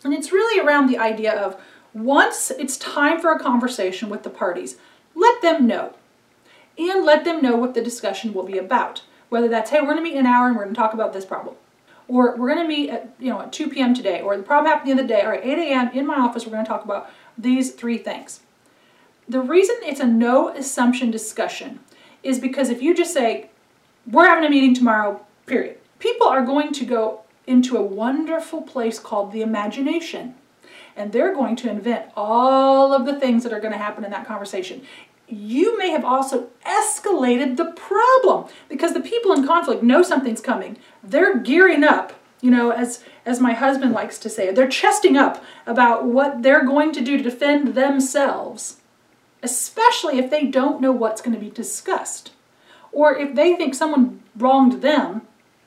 And 0.04 0.12
it's 0.12 0.32
really 0.32 0.60
around 0.60 0.88
the 0.88 0.98
idea 0.98 1.32
of 1.32 1.58
once 1.94 2.50
it's 2.50 2.76
time 2.76 3.20
for 3.20 3.32
a 3.32 3.38
conversation 3.38 4.10
with 4.10 4.22
the 4.22 4.30
parties, 4.30 4.76
let 5.14 5.40
them 5.40 5.66
know. 5.66 5.94
And 6.78 7.04
let 7.04 7.24
them 7.24 7.42
know 7.42 7.56
what 7.56 7.74
the 7.74 7.80
discussion 7.80 8.34
will 8.34 8.42
be 8.42 8.58
about. 8.58 9.02
Whether 9.28 9.48
that's, 9.48 9.70
hey, 9.70 9.80
we're 9.80 9.86
going 9.86 9.96
to 9.98 10.02
meet 10.02 10.14
in 10.14 10.20
an 10.20 10.26
hour 10.26 10.46
and 10.46 10.56
we're 10.56 10.64
going 10.64 10.74
to 10.74 10.80
talk 10.80 10.94
about 10.94 11.12
this 11.12 11.24
problem. 11.24 11.56
Or 12.08 12.36
we're 12.36 12.54
going 12.54 12.62
to 12.62 12.68
meet 12.68 12.90
at, 12.90 13.10
you 13.18 13.30
know, 13.30 13.40
at 13.40 13.52
2 13.52 13.68
p.m. 13.70 13.94
today. 13.94 14.20
Or 14.20 14.36
the 14.36 14.42
problem 14.42 14.70
happened 14.70 14.90
the 14.90 15.02
other 15.02 15.08
day. 15.08 15.22
Or 15.24 15.34
at 15.34 15.44
8 15.44 15.58
a.m. 15.58 15.90
in 15.92 16.06
my 16.06 16.16
office, 16.16 16.44
we're 16.44 16.52
going 16.52 16.64
to 16.64 16.68
talk 16.68 16.84
about 16.84 17.10
these 17.36 17.72
three 17.72 17.98
things. 17.98 18.40
The 19.28 19.40
reason 19.40 19.76
it's 19.82 20.00
a 20.00 20.06
no 20.06 20.50
assumption 20.50 21.10
discussion 21.10 21.80
is 22.22 22.38
because 22.38 22.70
if 22.70 22.80
you 22.80 22.94
just 22.94 23.12
say, 23.12 23.50
we're 24.06 24.26
having 24.28 24.44
a 24.44 24.50
meeting 24.50 24.74
tomorrow, 24.74 25.24
period, 25.46 25.78
people 25.98 26.28
are 26.28 26.44
going 26.44 26.72
to 26.72 26.84
go 26.84 27.22
into 27.46 27.76
a 27.76 27.82
wonderful 27.82 28.62
place 28.62 28.98
called 28.98 29.32
the 29.32 29.42
imagination. 29.42 30.34
And 30.94 31.12
they're 31.12 31.34
going 31.34 31.56
to 31.56 31.70
invent 31.70 32.10
all 32.16 32.92
of 32.92 33.04
the 33.04 33.18
things 33.18 33.42
that 33.42 33.52
are 33.52 33.60
going 33.60 33.72
to 33.72 33.78
happen 33.78 34.04
in 34.04 34.10
that 34.12 34.26
conversation. 34.26 34.82
You 35.28 35.76
may 35.76 35.90
have 35.90 36.04
also 36.04 36.48
escalated 36.64 37.56
the 37.56 37.72
problem 37.72 38.48
because 38.68 38.94
the 38.94 39.00
people 39.00 39.32
in 39.32 39.46
conflict 39.46 39.82
know 39.82 40.02
something's 40.02 40.40
coming. 40.40 40.78
They're 41.02 41.38
gearing 41.38 41.82
up, 41.82 42.12
you 42.40 42.50
know, 42.50 42.70
as, 42.70 43.02
as 43.24 43.40
my 43.40 43.52
husband 43.52 43.92
likes 43.92 44.18
to 44.18 44.28
say, 44.28 44.52
they're 44.52 44.68
chesting 44.68 45.16
up 45.16 45.42
about 45.66 46.04
what 46.04 46.42
they're 46.42 46.64
going 46.64 46.92
to 46.92 47.00
do 47.00 47.16
to 47.16 47.22
defend 47.22 47.74
themselves, 47.74 48.76
especially 49.42 50.18
if 50.18 50.30
they 50.30 50.46
don't 50.46 50.80
know 50.80 50.92
what's 50.92 51.20
going 51.20 51.34
to 51.34 51.44
be 51.44 51.50
discussed. 51.50 52.30
Or 52.92 53.16
if 53.16 53.34
they 53.34 53.56
think 53.56 53.74
someone 53.74 54.22
wronged 54.36 54.80
them, 54.80 55.22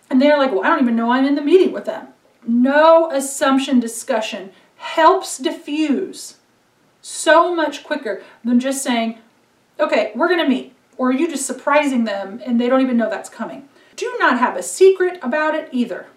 and 0.10 0.22
they're 0.22 0.38
like, 0.38 0.52
well, 0.52 0.64
I 0.64 0.68
don't 0.68 0.82
even 0.82 0.96
know 0.96 1.12
I'm 1.12 1.26
in 1.26 1.36
the 1.36 1.42
meeting 1.42 1.72
with 1.72 1.86
them. 1.86 2.08
No 2.48 3.12
assumption 3.12 3.80
discussion 3.80 4.52
helps 4.78 5.38
diffuse 5.38 6.38
so 7.02 7.54
much 7.54 7.84
quicker 7.84 8.24
than 8.44 8.60
just 8.60 8.82
saying, 8.82 9.20
okay, 9.80 10.12
we're 10.16 10.28
to 10.28 10.48
meet. 10.48 10.74
Or 10.98 11.10
are 11.10 11.14
you 11.14 11.30
just 11.30 11.46
surprising 11.46 12.04
them 12.04 12.42
and 12.46 12.60
they 12.60 12.68
don't 12.68 12.82
even 12.82 12.98
know 12.98 13.10
that's 13.10 13.30
coming. 13.30 13.70
Do 13.96 14.14
not 14.20 14.40
have 14.40 14.56
a 14.56 14.64
secret 14.64 15.20
about 15.22 15.56
it 15.56 15.70
either. 15.72 16.08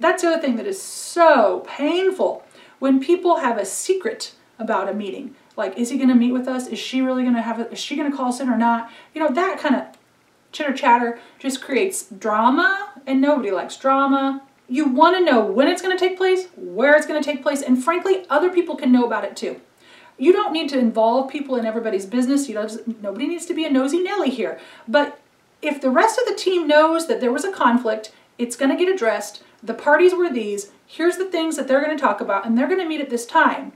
That's 0.00 0.22
the 0.22 0.28
other 0.28 0.40
thing 0.40 0.56
that 0.56 0.66
is 0.66 0.80
so 0.80 1.64
painful 1.66 2.44
when 2.78 3.00
people 3.00 3.38
have 3.38 3.58
a 3.58 3.64
secret 3.64 4.34
about 4.58 4.88
a 4.88 4.94
meeting. 4.94 5.34
Like, 5.56 5.76
is 5.76 5.90
he 5.90 5.96
going 5.96 6.08
to 6.08 6.14
meet 6.14 6.32
with 6.32 6.46
us? 6.46 6.68
Is 6.68 6.78
she 6.78 7.00
really 7.02 7.22
going 7.22 7.34
to 7.34 7.42
have 7.42 7.58
it? 7.58 7.72
Is 7.72 7.80
she 7.80 7.96
going 7.96 8.10
to 8.10 8.16
call 8.16 8.28
us 8.28 8.40
in 8.40 8.48
or 8.48 8.56
not? 8.56 8.90
You 9.12 9.20
know, 9.20 9.32
that 9.34 9.58
kind 9.58 9.74
of 9.74 9.86
chitter 10.52 10.72
chatter 10.72 11.18
just 11.38 11.60
creates 11.60 12.04
drama, 12.04 12.92
and 13.06 13.20
nobody 13.20 13.50
likes 13.50 13.76
drama. 13.76 14.42
You 14.68 14.86
want 14.86 15.16
to 15.16 15.24
know 15.24 15.44
when 15.44 15.66
it's 15.66 15.82
going 15.82 15.96
to 15.96 16.08
take 16.08 16.16
place, 16.16 16.46
where 16.56 16.94
it's 16.94 17.06
going 17.06 17.20
to 17.20 17.28
take 17.28 17.42
place, 17.42 17.62
and 17.62 17.82
frankly, 17.82 18.24
other 18.30 18.50
people 18.50 18.76
can 18.76 18.92
know 18.92 19.04
about 19.04 19.24
it 19.24 19.36
too. 19.36 19.60
You 20.18 20.32
don't 20.32 20.52
need 20.52 20.68
to 20.70 20.78
involve 20.78 21.30
people 21.30 21.56
in 21.56 21.64
everybody's 21.64 22.06
business. 22.06 22.48
You 22.48 22.56
know, 22.56 22.68
nobody 23.00 23.28
needs 23.28 23.46
to 23.46 23.54
be 23.54 23.64
a 23.64 23.70
nosy 23.70 24.02
Nelly 24.02 24.30
here. 24.30 24.58
But 24.86 25.20
if 25.62 25.80
the 25.80 25.90
rest 25.90 26.18
of 26.18 26.26
the 26.26 26.34
team 26.34 26.66
knows 26.66 27.06
that 27.06 27.20
there 27.20 27.32
was 27.32 27.44
a 27.44 27.52
conflict, 27.52 28.12
it's 28.36 28.56
going 28.56 28.70
to 28.70 28.76
get 28.76 28.92
addressed. 28.92 29.42
The 29.62 29.74
parties 29.74 30.14
were 30.14 30.30
these. 30.30 30.70
Here's 30.86 31.16
the 31.16 31.30
things 31.30 31.56
that 31.56 31.68
they're 31.68 31.84
going 31.84 31.96
to 31.96 32.00
talk 32.00 32.20
about, 32.20 32.46
and 32.46 32.56
they're 32.56 32.68
going 32.68 32.80
to 32.80 32.88
meet 32.88 33.00
at 33.00 33.10
this 33.10 33.26
time. 33.26 33.72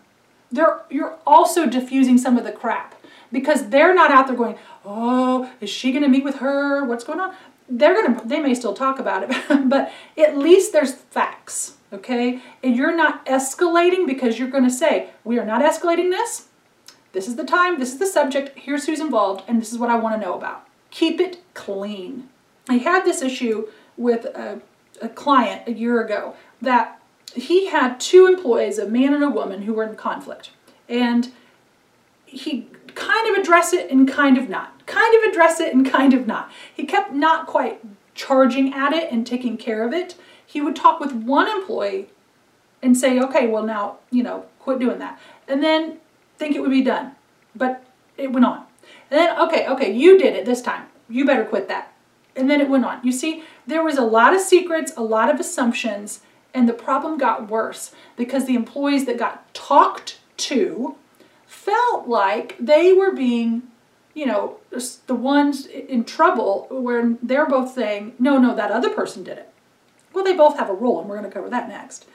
They're, 0.51 0.81
you're 0.91 1.19
also 1.27 1.67
diffusing 1.67 2.19
some 2.19 2.37
of 2.37 2.45
the 2.45 2.53
crap 2.53 2.95
because 3.31 3.71
they're 3.71 3.95
not 3.95 4.11
out 4.11 4.27
there 4.27 4.37
going, 4.37 4.59
oh, 4.85 5.51
is 5.61 5.71
she 5.71 5.91
going 5.91 6.03
to 6.03 6.09
meet 6.09 6.25
with 6.25 6.37
her? 6.37 6.85
What's 6.85 7.05
going 7.05 7.21
on? 7.21 7.35
They're 7.69 7.95
to, 8.15 8.27
they 8.27 8.41
may 8.41 8.55
still 8.55 8.75
talk 8.75 8.99
about 8.99 9.23
it, 9.23 9.37
but 9.69 9.93
at 10.19 10.37
least 10.37 10.73
there's 10.73 10.93
facts, 10.93 11.77
okay? 11.93 12.41
And 12.63 12.77
you're 12.77 12.95
not 12.95 13.25
escalating 13.27 14.07
because 14.07 14.39
you're 14.39 14.51
to 14.51 14.71
say, 14.71 15.11
we 15.25 15.39
are 15.39 15.47
not 15.47 15.63
escalating 15.63 16.11
this. 16.11 16.49
This 17.13 17.29
is 17.29 17.37
the 17.37 17.45
time, 17.45 17.79
this 17.79 17.93
is 17.93 17.99
the 17.99 18.07
subject, 18.07 18.59
here's 18.59 18.87
who's 18.87 19.01
involved, 19.01 19.45
and 19.47 19.61
this 19.61 19.73
is 19.73 19.79
what 19.79 19.91
I 19.91 19.97
want 19.97 20.21
to 20.21 20.27
know 20.27 20.35
about. 20.35 20.67
Keep 20.91 21.21
it 21.21 21.43
clean. 21.55 22.29
I 22.69 22.75
had 22.75 23.05
this 23.05 23.23
issue 23.23 23.69
with 23.97 24.25
a, 24.25 24.61
a 25.01 25.09
client 25.09 25.69
a 25.69 25.73
year 25.73 26.01
ago 26.03 26.35
that 26.61 27.01
he 27.35 27.67
had 27.67 27.99
two 27.99 28.27
employees, 28.27 28.79
a 28.79 28.87
man 28.87 29.15
and 29.15 29.25
a 29.25 29.31
woman, 29.31 29.63
who 29.63 29.75
were 29.75 29.85
in 29.85 29.97
conflict. 29.97 30.51
And 30.89 31.33
he 32.25 32.69
kind 32.95 33.31
of 33.31 33.43
address 33.43 33.73
it 33.73 33.91
and 33.91 34.09
kind 34.09 34.39
of 34.39 34.49
not. 34.49 34.87
Kind 34.87 35.15
of 35.17 35.31
address 35.31 35.61
it 35.61 35.75
and 35.75 35.89
kind 35.91 36.15
of 36.15 36.27
not. 36.27 36.51
He 36.73 36.85
kept 36.85 37.13
not 37.13 37.47
quite 37.47 37.81
charging 38.15 38.73
at 38.75 38.93
it 38.93 39.11
and 39.11 39.27
taking 39.27 39.57
care 39.57 39.87
of 39.87 39.93
it. 39.93 40.17
He 40.45 40.61
would 40.61 40.77
talk 40.77 41.01
with 41.01 41.13
one 41.13 41.49
employee 41.49 42.09
and 42.83 42.97
say, 42.97 43.19
okay, 43.21 43.47
well 43.47 43.63
now, 43.63 43.99
you 44.11 44.23
know, 44.23 44.47
quit 44.59 44.79
doing 44.79 44.99
that. 44.99 45.19
And 45.49 45.63
then 45.63 45.99
think 46.39 46.55
it 46.55 46.61
would 46.61 46.71
be 46.71 46.83
done. 46.83 47.13
But 47.55 47.85
it 48.17 48.33
went 48.33 48.47
on. 48.47 48.65
And 49.11 49.21
then, 49.21 49.39
okay, 49.41 49.67
okay, 49.69 49.93
you 49.93 50.19
did 50.19 50.35
it 50.35 50.45
this 50.45 50.63
time. 50.63 50.87
You 51.09 51.25
better 51.25 51.45
quit 51.45 51.69
that. 51.69 51.93
And 52.35 52.51
then 52.51 52.61
it 52.61 52.69
went 52.69 52.85
on. 52.85 53.01
You 53.05 53.13
see, 53.13 53.45
there 53.67 53.85
was 53.85 53.99
a 53.99 54.03
lot 54.03 54.35
of 54.35 54.41
secrets, 54.41 54.93
a 54.97 55.03
lot 55.03 55.33
of 55.33 55.39
assumptions, 55.39 56.21
and 56.55 56.69
the 56.69 56.73
problem 56.73 57.19
got 57.19 57.49
worse 57.49 57.93
because 58.17 58.47
the 58.47 58.55
employees 58.55 59.07
that 59.07 59.19
got 59.19 59.53
talked 59.55 60.19
to 60.39 60.97
felt 61.53 62.09
like 62.09 62.57
they 62.59 62.93
were 62.95 63.13
being, 63.13 63.63
you 64.15 64.25
know, 64.25 64.57
the 65.07 65.15
ones 65.15 65.67
in 65.67 66.03
trouble 66.03 66.67
where 66.71 67.17
they're 67.23 67.47
both 67.47 67.75
saying, 67.75 68.15
no, 68.19 68.39
no, 68.39 68.57
that 68.57 68.71
other 68.71 68.89
person 68.91 69.23
did 69.23 69.37
it. 69.37 69.53
Well, 70.13 70.25
they 70.25 70.35
both 70.35 70.59
have 70.59 70.71
a 70.71 70.75
role, 70.75 71.01
and 71.01 71.09
we're 71.09 71.19
going 71.19 71.31
to 71.31 71.35
cover 71.35 71.51
that 71.51 71.69
next. 71.69 72.07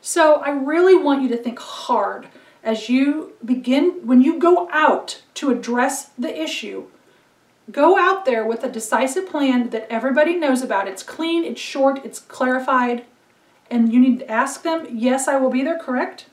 So 0.00 0.36
I 0.36 0.50
really 0.50 0.96
want 0.96 1.22
you 1.22 1.28
to 1.28 1.36
think 1.36 1.58
hard 1.58 2.28
as 2.64 2.88
you 2.88 3.34
begin, 3.44 4.06
when 4.06 4.22
you 4.22 4.38
go 4.38 4.68
out 4.72 5.22
to 5.34 5.50
address 5.50 6.10
the 6.18 6.42
issue, 6.42 6.86
go 7.70 7.98
out 7.98 8.24
there 8.24 8.44
with 8.46 8.64
a 8.64 8.68
decisive 8.68 9.28
plan 9.28 9.70
that 9.70 9.86
everybody 9.90 10.36
knows 10.36 10.62
about. 10.62 10.88
It's 10.88 11.02
clean, 11.02 11.44
it's 11.44 11.60
short, 11.60 12.04
it's 12.04 12.18
clarified, 12.18 13.04
and 13.70 13.92
you 13.92 14.00
need 14.00 14.20
to 14.20 14.30
ask 14.30 14.62
them, 14.62 14.86
yes, 14.90 15.28
I 15.28 15.36
will 15.36 15.50
be 15.50 15.62
there, 15.62 15.78
correct? 15.78 16.26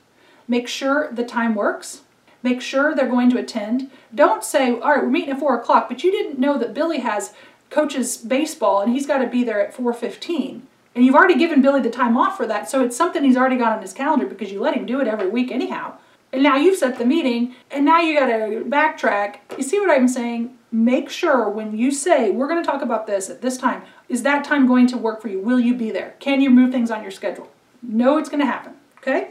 Make 0.48 0.66
sure 0.66 1.12
the 1.12 1.24
time 1.24 1.54
works. 1.54 2.00
Make 2.44 2.60
sure 2.60 2.94
they're 2.94 3.08
going 3.08 3.30
to 3.30 3.38
attend. 3.38 3.90
Don't 4.14 4.44
say, 4.44 4.78
all 4.78 4.90
right, 4.90 5.02
we're 5.02 5.08
meeting 5.08 5.30
at 5.30 5.40
4 5.40 5.58
o'clock, 5.58 5.88
but 5.88 6.04
you 6.04 6.12
didn't 6.12 6.38
know 6.38 6.58
that 6.58 6.74
Billy 6.74 6.98
has 6.98 7.32
coaches 7.70 8.18
baseball 8.18 8.82
and 8.82 8.92
he's 8.92 9.06
got 9.06 9.18
to 9.18 9.26
be 9.26 9.42
there 9.42 9.66
at 9.66 9.74
4.15. 9.74 10.60
And 10.94 11.04
you've 11.04 11.14
already 11.14 11.38
given 11.38 11.62
Billy 11.62 11.80
the 11.80 11.88
time 11.88 12.18
off 12.18 12.36
for 12.36 12.46
that, 12.46 12.68
so 12.68 12.84
it's 12.84 12.96
something 12.96 13.24
he's 13.24 13.36
already 13.36 13.56
got 13.56 13.72
on 13.72 13.82
his 13.82 13.94
calendar 13.94 14.26
because 14.26 14.52
you 14.52 14.60
let 14.60 14.76
him 14.76 14.84
do 14.84 15.00
it 15.00 15.08
every 15.08 15.28
week 15.28 15.50
anyhow. 15.50 15.96
And 16.32 16.42
now 16.42 16.56
you've 16.56 16.78
set 16.78 16.98
the 16.98 17.06
meeting, 17.06 17.54
and 17.70 17.84
now 17.84 18.00
you 18.00 18.18
got 18.18 18.26
to 18.26 18.64
backtrack. 18.68 19.36
You 19.56 19.64
see 19.64 19.80
what 19.80 19.90
I'm 19.90 20.06
saying? 20.06 20.56
Make 20.70 21.08
sure 21.08 21.48
when 21.48 21.76
you 21.76 21.90
say, 21.90 22.30
we're 22.30 22.46
going 22.46 22.62
to 22.62 22.68
talk 22.68 22.82
about 22.82 23.06
this 23.06 23.30
at 23.30 23.40
this 23.40 23.56
time, 23.56 23.82
is 24.08 24.22
that 24.22 24.44
time 24.44 24.66
going 24.66 24.86
to 24.88 24.98
work 24.98 25.22
for 25.22 25.28
you? 25.28 25.40
Will 25.40 25.58
you 25.58 25.74
be 25.74 25.90
there? 25.90 26.14
Can 26.20 26.40
you 26.40 26.50
move 26.50 26.70
things 26.70 26.90
on 26.90 27.02
your 27.02 27.10
schedule? 27.10 27.50
No, 27.82 28.18
it's 28.18 28.28
going 28.28 28.40
to 28.40 28.46
happen, 28.46 28.74
okay? 28.98 29.30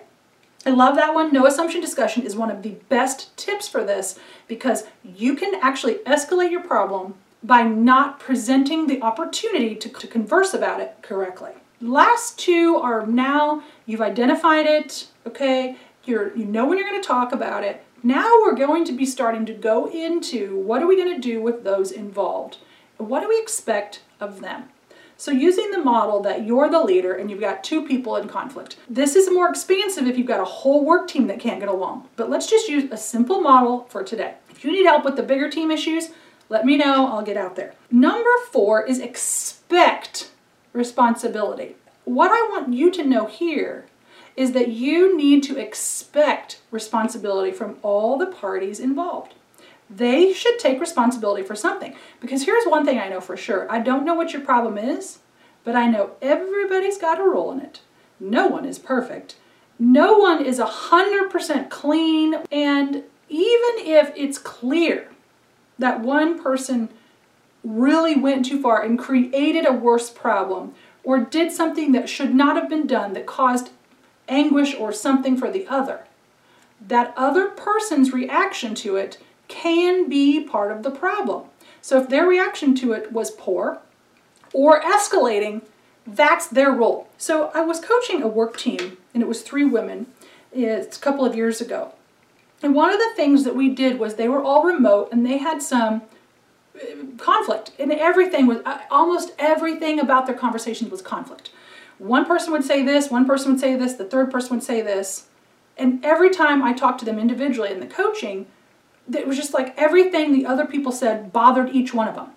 I 0.66 0.70
love 0.70 0.96
that 0.96 1.14
one. 1.14 1.34
No 1.34 1.46
assumption 1.46 1.82
discussion 1.82 2.24
is 2.24 2.36
one 2.36 2.50
of 2.50 2.64
the 2.64 2.76
best 2.88 3.36
tips 3.36 3.68
for 3.68 3.84
this 3.84 4.18
because 4.48 4.86
you 5.04 5.36
can 5.36 5.56
actually 5.62 5.96
escalate 6.06 6.52
your 6.52 6.64
problem 6.64 7.16
by 7.44 7.64
not 7.64 8.20
presenting 8.20 8.88
the 8.88 9.02
opportunity 9.02 9.76
to, 9.76 9.90
to 9.90 10.08
converse 10.08 10.54
about 10.54 10.80
it 10.80 10.96
correctly. 11.02 11.52
Last 11.82 12.40
two 12.40 12.78
are 12.78 13.06
now 13.06 13.64
you've 13.86 14.02
identified 14.02 14.66
it, 14.66 15.08
okay? 15.28 15.76
You're, 16.06 16.36
you 16.38 16.46
know 16.46 16.66
when 16.66 16.78
you're 16.78 16.90
going 16.90 17.02
to 17.02 17.08
talk 17.08 17.34
about 17.34 17.66
it. 17.66 17.84
Now 18.02 18.30
we're 18.42 18.56
going 18.56 18.86
to 18.86 18.94
be 18.94 19.06
starting 19.06 19.46
to 19.48 19.54
go 19.54 19.90
into 19.90 20.58
what 20.60 20.82
are 20.82 20.88
we 20.88 20.96
going 20.96 21.14
to 21.14 21.22
do 21.22 21.42
with 21.42 21.66
those 21.66 21.92
involved? 21.92 22.58
What 22.98 23.22
do 23.22 23.28
we 23.28 23.40
expect 23.40 24.02
of 24.20 24.40
them? 24.40 24.70
So 25.24 25.32
using 25.32 25.72
the 25.72 25.78
model 25.78 26.20
that 26.24 26.46
you're 26.46 26.70
the 26.70 26.84
leader 26.84 27.14
and 27.14 27.32
you've 27.32 27.40
got 27.40 27.64
two 27.64 27.88
people 27.88 28.18
in 28.18 28.28
conflict. 28.28 28.76
This 28.90 29.16
is 29.16 29.32
more 29.32 29.50
expansive 29.50 30.06
if 30.06 30.18
you've 30.18 30.28
got 30.28 30.42
a 30.42 30.44
whole 30.44 30.84
work 30.84 31.08
team 31.08 31.28
that 31.28 31.40
can't 31.40 31.62
get 31.62 31.70
along. 31.70 32.10
But 32.18 32.30
let's 32.30 32.50
just 32.50 32.68
use 32.68 32.92
a 32.92 32.98
simple 32.98 33.40
model 33.40 33.86
for 33.86 34.04
today. 34.04 34.34
If 34.50 34.66
you 34.66 34.74
need 34.74 34.86
help 34.86 35.06
with 35.06 35.16
the 35.16 35.24
bigger 35.24 35.50
team 35.50 35.72
issues, 35.72 36.10
let 36.50 36.66
me 36.66 36.76
know, 36.76 37.08
I'll 37.08 37.22
get 37.22 37.38
out 37.38 37.56
there. 37.56 37.74
Number 37.90 38.32
four 38.52 38.86
is 38.86 39.00
expect 39.00 40.30
responsibility. 40.74 41.78
What 42.04 42.30
I 42.30 42.50
want 42.52 42.74
you 42.74 42.92
to 42.92 43.06
know 43.06 43.26
here 43.26 43.86
is 44.36 44.52
that 44.52 44.74
you 44.74 45.16
need 45.16 45.42
to 45.44 45.58
expect 45.58 46.60
responsibility 46.70 47.54
from 47.54 47.78
all 47.82 48.18
the 48.18 48.26
parties 48.26 48.78
involved. 48.78 49.36
They 49.96 50.34
should 50.34 50.60
take 50.60 50.80
responsibility 50.80 51.44
for 51.44 51.56
something. 51.56 51.96
Because 52.20 52.46
here's 52.46 52.66
one 52.66 52.86
thing 52.86 53.00
I 53.00 53.10
know 53.10 53.22
for 53.22 53.38
sure 53.38 53.72
I 53.72 53.80
don't 53.80 54.06
know 54.06 54.16
what 54.16 54.34
your 54.34 54.42
problem 54.42 54.78
is, 54.78 55.20
but 55.64 55.76
I 55.76 55.88
know 55.88 56.12
everybody's 56.22 56.98
got 56.98 57.20
a 57.20 57.24
role 57.24 57.52
in 57.52 57.60
it. 57.60 57.82
No 58.20 58.48
one 58.48 58.66
is 58.66 58.80
perfect. 58.80 59.36
No 59.78 60.18
one 60.18 60.44
is 60.44 60.60
100% 60.60 61.70
clean. 61.70 62.36
And 62.52 63.04
even 63.30 63.72
if 63.80 64.12
it's 64.16 64.38
clear 64.38 65.10
that 65.80 66.02
one 66.02 66.42
person 66.42 66.90
really 67.64 68.16
went 68.16 68.46
too 68.46 68.62
far 68.62 68.82
and 68.82 69.00
created 69.00 69.66
a 69.66 69.74
worse 69.74 70.10
problem 70.10 70.74
or 71.04 71.20
did 71.20 71.52
something 71.52 71.92
that 71.92 72.10
should 72.10 72.34
not 72.34 72.56
have 72.56 72.70
been 72.70 72.88
done 72.88 73.14
that 73.14 73.26
caused 73.26 73.72
anguish 74.28 74.76
or 74.76 74.92
something 74.92 75.36
for 75.36 75.52
the 75.52 75.68
other, 75.68 76.06
that 76.86 77.14
other 77.18 77.48
person's 77.48 78.14
reaction 78.14 78.76
to 78.76 78.96
it 78.96 79.18
can 79.54 80.10
be 80.10 80.40
part 80.40 80.72
of 80.72 80.82
the 80.84 80.92
problem. 80.92 81.46
So 81.82 82.02
if 82.02 82.10
their 82.10 82.26
reaction 82.26 82.74
to 82.76 82.94
it 82.94 83.12
was 83.12 83.30
poor 83.30 83.80
or 84.52 84.82
escalating, 84.82 85.62
that's 86.08 86.48
their 86.48 86.72
role. 86.72 87.08
So 87.18 87.52
I 87.54 87.62
was 87.62 87.80
coaching 87.80 88.22
a 88.22 88.28
work 88.28 88.58
team, 88.58 88.98
and 89.14 89.22
it 89.22 89.28
was 89.28 89.42
three 89.42 89.64
women. 89.64 90.08
It's 90.52 90.98
a 90.98 91.00
couple 91.00 91.26
of 91.26 91.36
years 91.36 91.62
ago. 91.62 91.94
And 92.62 92.74
one 92.74 92.92
of 92.92 93.00
the 93.00 93.12
things 93.16 93.44
that 93.44 93.56
we 93.56 93.70
did 93.70 94.00
was 94.00 94.16
they 94.16 94.30
were 94.30 94.42
all 94.42 94.64
remote 94.64 95.10
and 95.12 95.26
they 95.26 95.38
had 95.38 95.62
some 95.62 96.04
uh, 96.76 96.86
conflict. 97.18 97.72
And 97.78 97.92
everything 97.92 98.48
was, 98.48 98.60
uh, 98.66 98.80
almost 98.90 99.34
everything 99.38 100.00
about 100.00 100.26
their 100.26 100.36
conversations 100.36 100.90
was 100.90 101.02
conflict. 101.02 101.52
One 101.98 102.26
person 102.26 102.54
would 102.54 102.64
say 102.64 102.82
this, 102.82 103.12
one 103.12 103.26
person 103.26 103.52
would 103.52 103.60
say 103.60 103.76
this, 103.76 103.94
the 103.94 104.06
third 104.06 104.32
person 104.32 104.56
would 104.56 104.64
say 104.64 104.82
this. 104.82 105.28
And 105.78 106.04
every 106.06 106.30
time 106.30 106.64
I 106.64 106.74
talked 106.74 107.00
to 107.00 107.06
them 107.06 107.20
individually 107.20 107.72
in 107.72 107.80
the 107.82 107.88
coaching, 107.88 108.46
it 109.12 109.28
was 109.28 109.38
just 109.38 109.54
like 109.54 109.74
everything 109.78 110.32
the 110.32 110.46
other 110.46 110.66
people 110.66 110.92
said 110.92 111.34
bothered 111.34 111.70
each 111.70 111.94
one 111.94 112.08
of 112.08 112.16
them. 112.16 112.30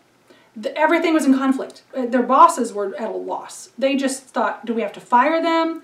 The, 0.56 0.76
everything 0.76 1.12
was 1.12 1.26
in 1.26 1.36
conflict. 1.36 1.82
Uh, 1.94 2.06
their 2.06 2.22
bosses 2.22 2.72
were 2.72 2.94
at 2.96 3.10
a 3.10 3.16
loss. 3.16 3.70
They 3.76 3.94
just 3.96 4.24
thought, 4.24 4.64
do 4.64 4.72
we 4.72 4.82
have 4.82 4.92
to 4.94 5.00
fire 5.00 5.42
them? 5.42 5.82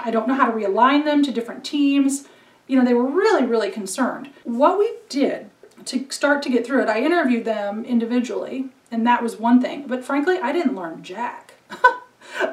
I 0.00 0.10
don't 0.10 0.26
know 0.26 0.34
how 0.34 0.50
to 0.50 0.52
realign 0.52 1.04
them 1.04 1.22
to 1.24 1.30
different 1.30 1.62
teams 1.64 2.26
you 2.68 2.78
know, 2.78 2.84
they 2.84 2.94
were 2.94 3.06
really, 3.06 3.46
really 3.46 3.70
concerned. 3.70 4.30
What 4.44 4.78
we 4.78 4.94
did 5.08 5.50
to 5.86 6.06
start 6.10 6.42
to 6.42 6.50
get 6.50 6.66
through 6.66 6.82
it, 6.82 6.88
I 6.88 7.00
interviewed 7.00 7.46
them 7.46 7.84
individually, 7.84 8.66
and 8.90 9.06
that 9.06 9.22
was 9.22 9.36
one 9.36 9.60
thing. 9.60 9.86
But 9.88 10.04
frankly, 10.04 10.38
I 10.38 10.52
didn't 10.52 10.76
learn 10.76 11.02
jack. 11.02 11.54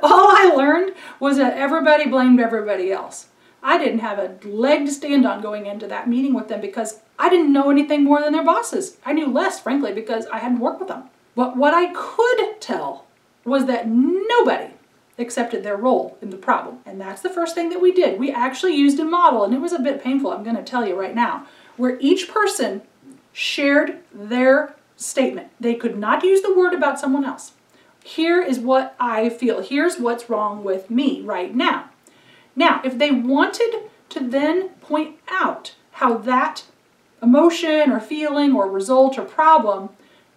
All 0.01 0.29
I 0.31 0.53
learned 0.55 0.95
was 1.19 1.37
that 1.37 1.57
everybody 1.57 2.07
blamed 2.07 2.39
everybody 2.39 2.91
else. 2.91 3.27
I 3.61 3.77
didn't 3.77 3.99
have 3.99 4.19
a 4.19 4.37
leg 4.47 4.85
to 4.85 4.91
stand 4.91 5.25
on 5.25 5.41
going 5.41 5.65
into 5.65 5.87
that 5.87 6.07
meeting 6.07 6.33
with 6.33 6.47
them 6.47 6.61
because 6.61 7.01
I 7.17 7.29
didn't 7.29 7.53
know 7.53 7.69
anything 7.69 8.03
more 8.03 8.21
than 8.21 8.33
their 8.33 8.43
bosses. 8.43 8.97
I 9.05 9.13
knew 9.13 9.27
less, 9.27 9.59
frankly, 9.59 9.93
because 9.93 10.25
I 10.27 10.39
hadn't 10.39 10.59
worked 10.59 10.79
with 10.79 10.89
them. 10.89 11.03
But 11.35 11.55
what 11.57 11.73
I 11.73 11.93
could 11.93 12.59
tell 12.61 13.05
was 13.43 13.65
that 13.65 13.87
nobody 13.87 14.73
accepted 15.17 15.63
their 15.63 15.77
role 15.77 16.17
in 16.21 16.29
the 16.29 16.37
problem. 16.37 16.79
And 16.85 16.99
that's 16.99 17.21
the 17.21 17.29
first 17.29 17.55
thing 17.55 17.69
that 17.69 17.81
we 17.81 17.91
did. 17.91 18.19
We 18.19 18.31
actually 18.31 18.75
used 18.75 18.99
a 18.99 19.05
model, 19.05 19.43
and 19.43 19.53
it 19.53 19.61
was 19.61 19.73
a 19.73 19.79
bit 19.79 20.03
painful, 20.03 20.31
I'm 20.31 20.43
going 20.43 20.57
to 20.57 20.63
tell 20.63 20.85
you 20.85 20.99
right 20.99 21.15
now, 21.15 21.47
where 21.77 21.97
each 21.99 22.29
person 22.29 22.81
shared 23.31 23.99
their 24.13 24.75
statement. 24.97 25.49
They 25.59 25.75
could 25.75 25.97
not 25.97 26.23
use 26.23 26.41
the 26.41 26.53
word 26.53 26.73
about 26.73 26.99
someone 26.99 27.25
else. 27.25 27.53
Here 28.03 28.41
is 28.41 28.59
what 28.59 28.95
I 28.99 29.29
feel. 29.29 29.61
Here's 29.61 29.97
what's 29.97 30.29
wrong 30.29 30.63
with 30.63 30.89
me 30.89 31.21
right 31.21 31.53
now. 31.53 31.89
Now, 32.55 32.81
if 32.83 32.97
they 32.97 33.11
wanted 33.11 33.89
to 34.09 34.19
then 34.19 34.69
point 34.81 35.17
out 35.29 35.75
how 35.91 36.17
that 36.19 36.65
emotion 37.21 37.91
or 37.91 37.99
feeling 37.99 38.55
or 38.55 38.69
result 38.69 39.17
or 39.17 39.23
problem, 39.23 39.89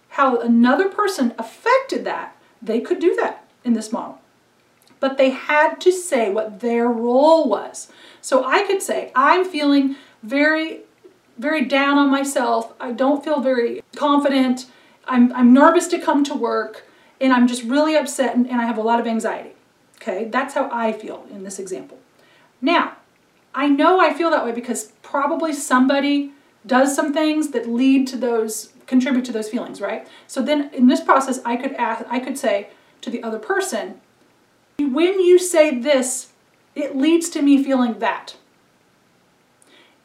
how 0.09 0.39
another 0.39 0.89
person 0.89 1.33
affected 1.37 2.03
that, 2.05 2.35
they 2.61 2.79
could 2.81 2.99
do 2.99 3.15
that 3.15 3.45
in 3.63 3.73
this 3.73 3.91
model 3.91 4.19
but 4.99 5.17
they 5.17 5.29
had 5.29 5.79
to 5.81 5.91
say 5.91 6.29
what 6.29 6.59
their 6.59 6.87
role 6.87 7.47
was. 7.47 7.91
So 8.21 8.43
I 8.43 8.63
could 8.63 8.81
say, 8.81 9.11
I'm 9.15 9.45
feeling 9.45 9.95
very, 10.23 10.81
very 11.37 11.65
down 11.65 11.97
on 11.97 12.09
myself. 12.09 12.73
I 12.79 12.91
don't 12.91 13.23
feel 13.23 13.39
very 13.39 13.81
confident. 13.95 14.65
I'm, 15.07 15.31
I'm 15.33 15.53
nervous 15.53 15.87
to 15.87 15.99
come 15.99 16.23
to 16.25 16.33
work 16.33 16.85
and 17.21 17.33
I'm 17.33 17.47
just 17.47 17.63
really 17.63 17.95
upset 17.95 18.35
and, 18.35 18.47
and 18.49 18.61
I 18.61 18.65
have 18.65 18.77
a 18.77 18.81
lot 18.81 18.99
of 18.99 19.07
anxiety. 19.07 19.51
Okay, 19.95 20.25
that's 20.25 20.53
how 20.53 20.69
I 20.71 20.93
feel 20.93 21.25
in 21.29 21.43
this 21.43 21.59
example. 21.59 21.97
Now, 22.61 22.97
I 23.53 23.67
know 23.67 23.99
I 23.99 24.13
feel 24.13 24.29
that 24.29 24.45
way 24.45 24.51
because 24.51 24.93
probably 25.01 25.53
somebody 25.53 26.31
does 26.65 26.95
some 26.95 27.13
things 27.13 27.49
that 27.49 27.69
lead 27.69 28.07
to 28.07 28.17
those, 28.17 28.73
contribute 28.85 29.25
to 29.25 29.31
those 29.31 29.49
feelings, 29.49 29.81
right? 29.81 30.07
So 30.27 30.41
then 30.41 30.69
in 30.73 30.87
this 30.87 31.01
process, 31.01 31.39
I 31.45 31.55
could 31.55 31.73
ask, 31.73 32.05
I 32.09 32.19
could 32.19 32.37
say 32.37 32.69
to 33.01 33.09
the 33.09 33.23
other 33.23 33.39
person, 33.39 34.01
when 34.77 35.19
you 35.19 35.39
say 35.39 35.77
this, 35.77 36.31
it 36.75 36.95
leads 36.95 37.29
to 37.29 37.41
me 37.41 37.63
feeling 37.63 37.99
that. 37.99 38.35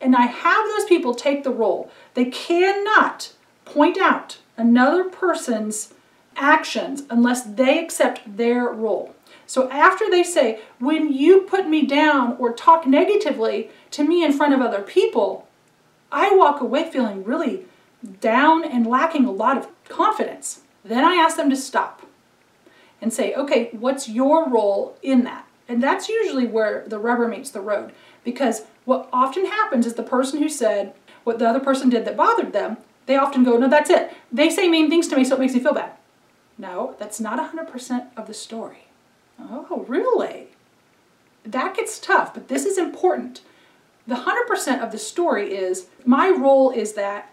And 0.00 0.14
I 0.14 0.26
have 0.26 0.66
those 0.66 0.84
people 0.84 1.14
take 1.14 1.44
the 1.44 1.50
role. 1.50 1.90
They 2.14 2.26
cannot 2.26 3.32
point 3.64 3.96
out 3.96 4.38
another 4.56 5.04
person's 5.04 5.94
actions 6.36 7.04
unless 7.08 7.42
they 7.42 7.82
accept 7.82 8.36
their 8.36 8.68
role. 8.68 9.14
So 9.46 9.70
after 9.70 10.10
they 10.10 10.22
say, 10.22 10.60
when 10.78 11.12
you 11.12 11.42
put 11.42 11.68
me 11.68 11.86
down 11.86 12.36
or 12.38 12.52
talk 12.52 12.86
negatively 12.86 13.70
to 13.92 14.04
me 14.04 14.24
in 14.24 14.32
front 14.32 14.54
of 14.54 14.60
other 14.60 14.82
people, 14.82 15.46
I 16.14 16.34
walk 16.36 16.60
away 16.60 16.88
feeling 16.88 17.24
really 17.24 17.64
down 18.20 18.64
and 18.64 18.86
lacking 18.86 19.24
a 19.24 19.32
lot 19.32 19.58
of 19.58 19.68
confidence. 19.88 20.60
Then 20.84 21.04
I 21.04 21.14
ask 21.14 21.36
them 21.36 21.50
to 21.50 21.56
stop 21.56 22.02
and 23.02 23.12
say, 23.12 23.34
okay, 23.34 23.70
what's 23.72 24.08
your 24.08 24.48
role 24.48 24.96
in 25.02 25.24
that? 25.24 25.46
And 25.68 25.82
that's 25.82 26.08
usually 26.08 26.46
where 26.46 26.84
the 26.86 26.98
rubber 26.98 27.26
meets 27.26 27.50
the 27.50 27.60
road. 27.60 27.92
Because 28.22 28.62
what 28.84 29.08
often 29.12 29.46
happens 29.46 29.86
is 29.86 29.94
the 29.94 30.02
person 30.04 30.40
who 30.40 30.48
said 30.48 30.94
what 31.24 31.38
the 31.38 31.48
other 31.48 31.60
person 31.60 31.90
did 31.90 32.04
that 32.04 32.16
bothered 32.16 32.52
them, 32.52 32.76
they 33.06 33.16
often 33.16 33.42
go, 33.42 33.56
no, 33.56 33.68
that's 33.68 33.90
it. 33.90 34.12
They 34.30 34.50
say 34.50 34.68
mean 34.68 34.88
things 34.88 35.08
to 35.08 35.16
me, 35.16 35.24
so 35.24 35.34
it 35.34 35.40
makes 35.40 35.54
me 35.54 35.60
feel 35.60 35.74
bad. 35.74 35.92
No, 36.56 36.94
that's 36.98 37.18
not 37.18 37.52
100% 37.52 38.06
of 38.16 38.26
the 38.26 38.34
story. 38.34 38.86
Oh, 39.40 39.84
really? 39.88 40.48
That 41.44 41.74
gets 41.74 41.98
tough, 41.98 42.32
but 42.32 42.48
this 42.48 42.64
is 42.64 42.78
important. 42.78 43.40
The 44.06 44.16
100% 44.16 44.82
of 44.82 44.92
the 44.92 44.98
story 44.98 45.54
is 45.54 45.86
my 46.04 46.28
role 46.28 46.70
is 46.70 46.92
that 46.92 47.32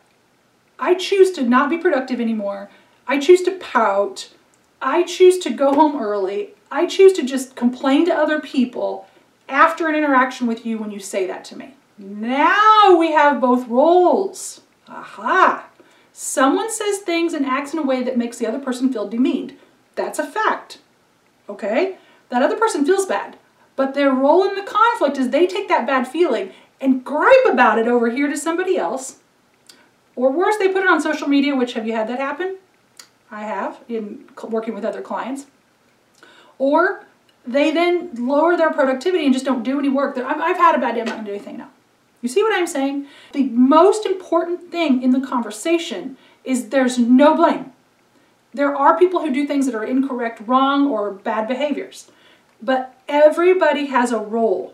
I 0.80 0.96
choose 0.96 1.32
to 1.34 1.44
not 1.44 1.70
be 1.70 1.78
productive 1.78 2.20
anymore. 2.22 2.70
I 3.08 3.20
choose 3.20 3.42
to 3.44 3.52
pout. 3.52 4.30
I 4.82 5.04
choose 5.04 5.38
to 5.40 5.50
go 5.50 5.74
home 5.74 6.02
early. 6.02 6.52
I 6.72 6.88
choose 6.88 7.14
to 7.14 7.24
just 7.24 7.56
complain 7.56 8.06
to 8.06 8.14
other 8.14 8.40
people 8.40 9.08
after 9.50 9.88
an 9.88 9.96
interaction 9.96 10.48
with 10.48 10.66
you 10.66 10.78
when 10.78 10.92
you 10.92 11.00
say 11.00 11.28
that 11.28 11.44
to 11.46 11.58
me. 11.58 11.76
Now 11.98 12.96
we 12.98 13.12
have 13.12 13.42
both 13.42 13.68
roles. 13.68 14.62
Aha! 14.88 15.68
Someone 16.14 16.72
says 16.72 17.00
things 17.00 17.34
and 17.34 17.46
acts 17.46 17.74
in 17.74 17.80
a 17.80 17.84
way 17.84 18.02
that 18.04 18.18
makes 18.18 18.38
the 18.38 18.48
other 18.48 18.60
person 18.60 18.92
feel 18.92 19.08
demeaned. 19.08 19.58
That's 19.96 20.20
a 20.20 20.26
fact. 20.26 20.80
Okay? 21.48 21.98
That 22.30 22.44
other 22.44 22.58
person 22.58 22.86
feels 22.86 23.06
bad. 23.06 23.38
But 23.82 23.96
their 23.96 24.12
role 24.12 24.48
in 24.48 24.54
the 24.54 24.62
conflict 24.62 25.18
is 25.18 25.32
they 25.32 25.48
take 25.48 25.68
that 25.68 25.88
bad 25.88 26.08
feeling 26.08 26.52
and 26.80 27.04
gripe 27.04 27.48
about 27.50 27.80
it 27.80 27.88
over 27.88 28.12
here 28.12 28.30
to 28.30 28.38
somebody 28.38 28.78
else. 28.78 29.18
Or 30.16 30.32
worse, 30.32 30.56
they 30.58 30.68
put 30.68 30.84
it 30.84 30.88
on 30.88 31.02
social 31.02 31.28
media, 31.28 31.56
which 31.56 31.74
have 31.74 31.88
you 31.88 31.94
had 31.94 32.08
that 32.10 32.20
happen? 32.20 32.58
I 33.32 33.42
have 33.42 33.80
in 33.90 34.30
working 34.44 34.76
with 34.76 34.86
other 34.86 35.02
clients. 35.02 35.48
Or 36.60 37.08
they 37.44 37.72
then 37.72 38.12
lower 38.14 38.56
their 38.56 38.72
productivity 38.72 39.26
and 39.26 39.34
just 39.34 39.46
don't 39.46 39.64
do 39.64 39.80
any 39.80 39.90
work. 39.90 40.16
I've 40.16 40.58
had 40.58 40.76
a 40.76 40.78
bad 40.78 40.94
day, 40.94 41.02
I'm 41.02 41.08
not 41.08 41.16
going 41.16 41.26
to 41.26 41.32
do 41.32 41.36
anything 41.36 41.58
now. 41.58 41.72
You 42.22 42.30
see 42.30 42.44
what 42.44 42.54
I'm 42.54 42.68
saying? 42.68 43.08
The 43.34 43.46
most 43.46 44.06
important 44.06 44.70
thing 44.70 45.02
in 45.02 45.10
the 45.10 45.26
conversation 45.26 46.18
is 46.44 46.70
there's 46.70 47.00
no 47.00 47.34
blame. 47.34 47.74
There 48.54 48.76
are 48.76 48.96
people 48.96 49.22
who 49.22 49.34
do 49.34 49.48
things 49.48 49.66
that 49.66 49.74
are 49.74 49.84
incorrect, 49.84 50.40
wrong, 50.46 50.86
or 50.86 51.10
bad 51.10 51.48
behaviors. 51.48 52.12
But 52.62 52.96
everybody 53.08 53.88
has 53.88 54.12
a 54.12 54.20
role. 54.20 54.74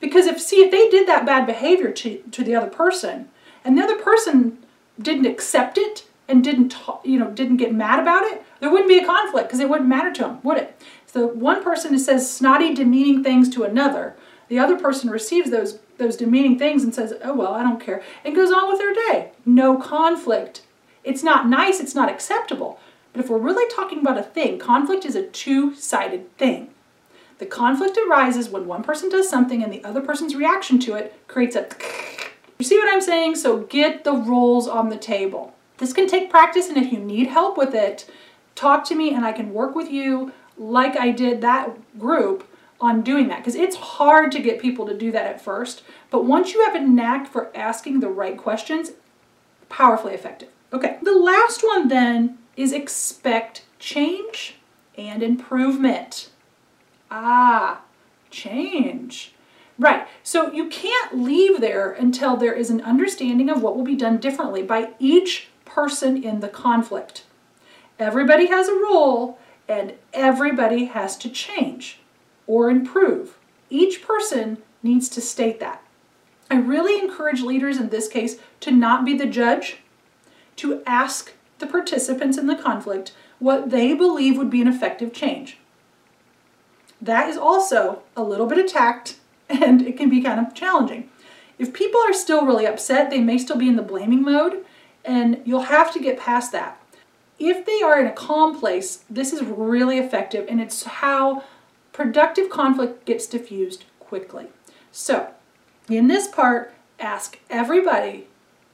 Because 0.00 0.26
if, 0.26 0.40
see, 0.40 0.62
if 0.62 0.70
they 0.70 0.88
did 0.88 1.08
that 1.08 1.24
bad 1.24 1.46
behavior 1.46 1.90
to, 1.90 2.18
to 2.30 2.44
the 2.44 2.54
other 2.54 2.68
person, 2.68 3.28
and 3.64 3.76
the 3.76 3.82
other 3.82 3.96
person 3.96 4.58
didn't 5.00 5.26
accept 5.26 5.78
it 5.78 6.06
and 6.28 6.42
didn't 6.42 6.74
you 7.04 7.18
know 7.18 7.30
didn't 7.30 7.56
get 7.56 7.74
mad 7.74 8.00
about 8.00 8.24
it, 8.24 8.42
there 8.60 8.70
wouldn't 8.70 8.88
be 8.88 8.98
a 8.98 9.06
conflict 9.06 9.48
because 9.48 9.60
it 9.60 9.68
wouldn't 9.68 9.88
matter 9.88 10.12
to 10.12 10.22
them, 10.22 10.40
would 10.42 10.58
it? 10.58 10.80
So 11.06 11.26
one 11.26 11.62
person 11.62 11.98
says 11.98 12.32
snotty, 12.32 12.74
demeaning 12.74 13.22
things 13.22 13.48
to 13.50 13.64
another. 13.64 14.16
The 14.48 14.58
other 14.58 14.78
person 14.78 15.10
receives 15.10 15.50
those 15.50 15.78
those 15.98 16.16
demeaning 16.16 16.58
things 16.58 16.84
and 16.84 16.94
says, 16.94 17.14
"Oh 17.24 17.34
well, 17.34 17.54
I 17.54 17.62
don't 17.62 17.80
care," 17.80 18.02
and 18.24 18.36
goes 18.36 18.52
on 18.52 18.68
with 18.68 18.78
their 18.78 18.94
day. 18.94 19.32
No 19.44 19.76
conflict. 19.76 20.62
It's 21.04 21.22
not 21.22 21.48
nice. 21.48 21.80
It's 21.80 21.94
not 21.94 22.10
acceptable. 22.10 22.78
But 23.12 23.24
if 23.24 23.30
we're 23.30 23.38
really 23.38 23.68
talking 23.74 24.00
about 24.00 24.18
a 24.18 24.22
thing, 24.22 24.58
conflict 24.58 25.04
is 25.04 25.16
a 25.16 25.26
two-sided 25.26 26.36
thing. 26.36 26.68
The 27.38 27.46
conflict 27.46 27.98
arises 27.98 28.48
when 28.48 28.66
one 28.66 28.82
person 28.82 29.08
does 29.08 29.28
something 29.28 29.62
and 29.62 29.72
the 29.72 29.84
other 29.84 30.00
person's 30.00 30.34
reaction 30.34 30.78
to 30.80 30.94
it 30.94 31.14
creates 31.28 31.56
a. 31.56 31.68
You 32.58 32.64
see 32.64 32.78
what 32.78 32.92
I'm 32.92 33.02
saying? 33.02 33.36
So 33.36 33.58
get 33.58 34.04
the 34.04 34.14
roles 34.14 34.66
on 34.66 34.88
the 34.88 34.96
table. 34.96 35.54
This 35.78 35.92
can 35.92 36.06
take 36.06 36.30
practice, 36.30 36.68
and 36.68 36.78
if 36.78 36.90
you 36.90 36.98
need 36.98 37.26
help 37.26 37.58
with 37.58 37.74
it, 37.74 38.10
talk 38.54 38.84
to 38.86 38.94
me 38.94 39.14
and 39.14 39.26
I 39.26 39.32
can 39.32 39.52
work 39.52 39.74
with 39.74 39.90
you 39.90 40.32
like 40.56 40.96
I 40.96 41.10
did 41.10 41.42
that 41.42 41.98
group 41.98 42.48
on 42.80 43.02
doing 43.02 43.28
that 43.28 43.38
because 43.38 43.54
it's 43.54 43.76
hard 43.76 44.32
to 44.32 44.40
get 44.40 44.60
people 44.60 44.86
to 44.86 44.96
do 44.96 45.12
that 45.12 45.26
at 45.26 45.40
first. 45.40 45.82
But 46.10 46.24
once 46.24 46.54
you 46.54 46.64
have 46.64 46.74
a 46.74 46.80
knack 46.80 47.30
for 47.30 47.54
asking 47.54 48.00
the 48.00 48.08
right 48.08 48.36
questions, 48.36 48.92
powerfully 49.68 50.14
effective. 50.14 50.48
Okay, 50.72 50.98
the 51.02 51.14
last 51.14 51.62
one 51.62 51.88
then 51.88 52.38
is 52.56 52.72
expect 52.72 53.64
change 53.78 54.56
and 54.96 55.22
improvement. 55.22 56.30
Ah, 57.18 57.80
change. 58.30 59.32
Right, 59.78 60.06
so 60.22 60.52
you 60.52 60.68
can't 60.68 61.16
leave 61.16 61.62
there 61.62 61.90
until 61.90 62.36
there 62.36 62.52
is 62.52 62.68
an 62.68 62.82
understanding 62.82 63.48
of 63.48 63.62
what 63.62 63.74
will 63.74 63.84
be 63.84 63.96
done 63.96 64.18
differently 64.18 64.62
by 64.62 64.90
each 64.98 65.48
person 65.64 66.22
in 66.22 66.40
the 66.40 66.48
conflict. 66.48 67.24
Everybody 67.98 68.48
has 68.48 68.68
a 68.68 68.74
role 68.74 69.38
and 69.66 69.94
everybody 70.12 70.84
has 70.84 71.16
to 71.16 71.30
change 71.30 72.00
or 72.46 72.68
improve. 72.68 73.38
Each 73.70 74.02
person 74.02 74.58
needs 74.82 75.08
to 75.08 75.22
state 75.22 75.58
that. 75.60 75.82
I 76.50 76.56
really 76.56 77.00
encourage 77.02 77.40
leaders 77.40 77.78
in 77.78 77.88
this 77.88 78.08
case 78.08 78.36
to 78.60 78.70
not 78.70 79.06
be 79.06 79.16
the 79.16 79.24
judge, 79.24 79.78
to 80.56 80.82
ask 80.84 81.32
the 81.60 81.66
participants 81.66 82.36
in 82.36 82.46
the 82.46 82.56
conflict 82.56 83.12
what 83.38 83.70
they 83.70 83.94
believe 83.94 84.36
would 84.36 84.50
be 84.50 84.60
an 84.60 84.68
effective 84.68 85.14
change. 85.14 85.56
That 87.00 87.28
is 87.28 87.36
also 87.36 88.02
a 88.16 88.22
little 88.22 88.46
bit 88.46 88.58
of 88.58 88.70
tact 88.70 89.16
and 89.48 89.82
it 89.82 89.96
can 89.96 90.10
be 90.10 90.20
kind 90.20 90.44
of 90.44 90.54
challenging. 90.54 91.10
If 91.58 91.72
people 91.72 92.00
are 92.00 92.12
still 92.12 92.44
really 92.44 92.66
upset, 92.66 93.10
they 93.10 93.20
may 93.20 93.38
still 93.38 93.56
be 93.56 93.68
in 93.68 93.76
the 93.76 93.82
blaming 93.82 94.22
mode 94.22 94.64
and 95.04 95.40
you'll 95.44 95.62
have 95.62 95.92
to 95.92 96.00
get 96.00 96.18
past 96.18 96.52
that. 96.52 96.80
If 97.38 97.66
they 97.66 97.82
are 97.82 98.00
in 98.00 98.06
a 98.06 98.12
calm 98.12 98.58
place, 98.58 99.04
this 99.08 99.32
is 99.32 99.42
really 99.42 99.98
effective 99.98 100.46
and 100.48 100.60
it's 100.60 100.84
how 100.84 101.44
productive 101.92 102.50
conflict 102.50 103.04
gets 103.04 103.26
diffused 103.26 103.84
quickly. 104.00 104.46
So, 104.90 105.28
in 105.88 106.08
this 106.08 106.28
part, 106.28 106.74
ask 106.98 107.38
everybody 107.48 108.26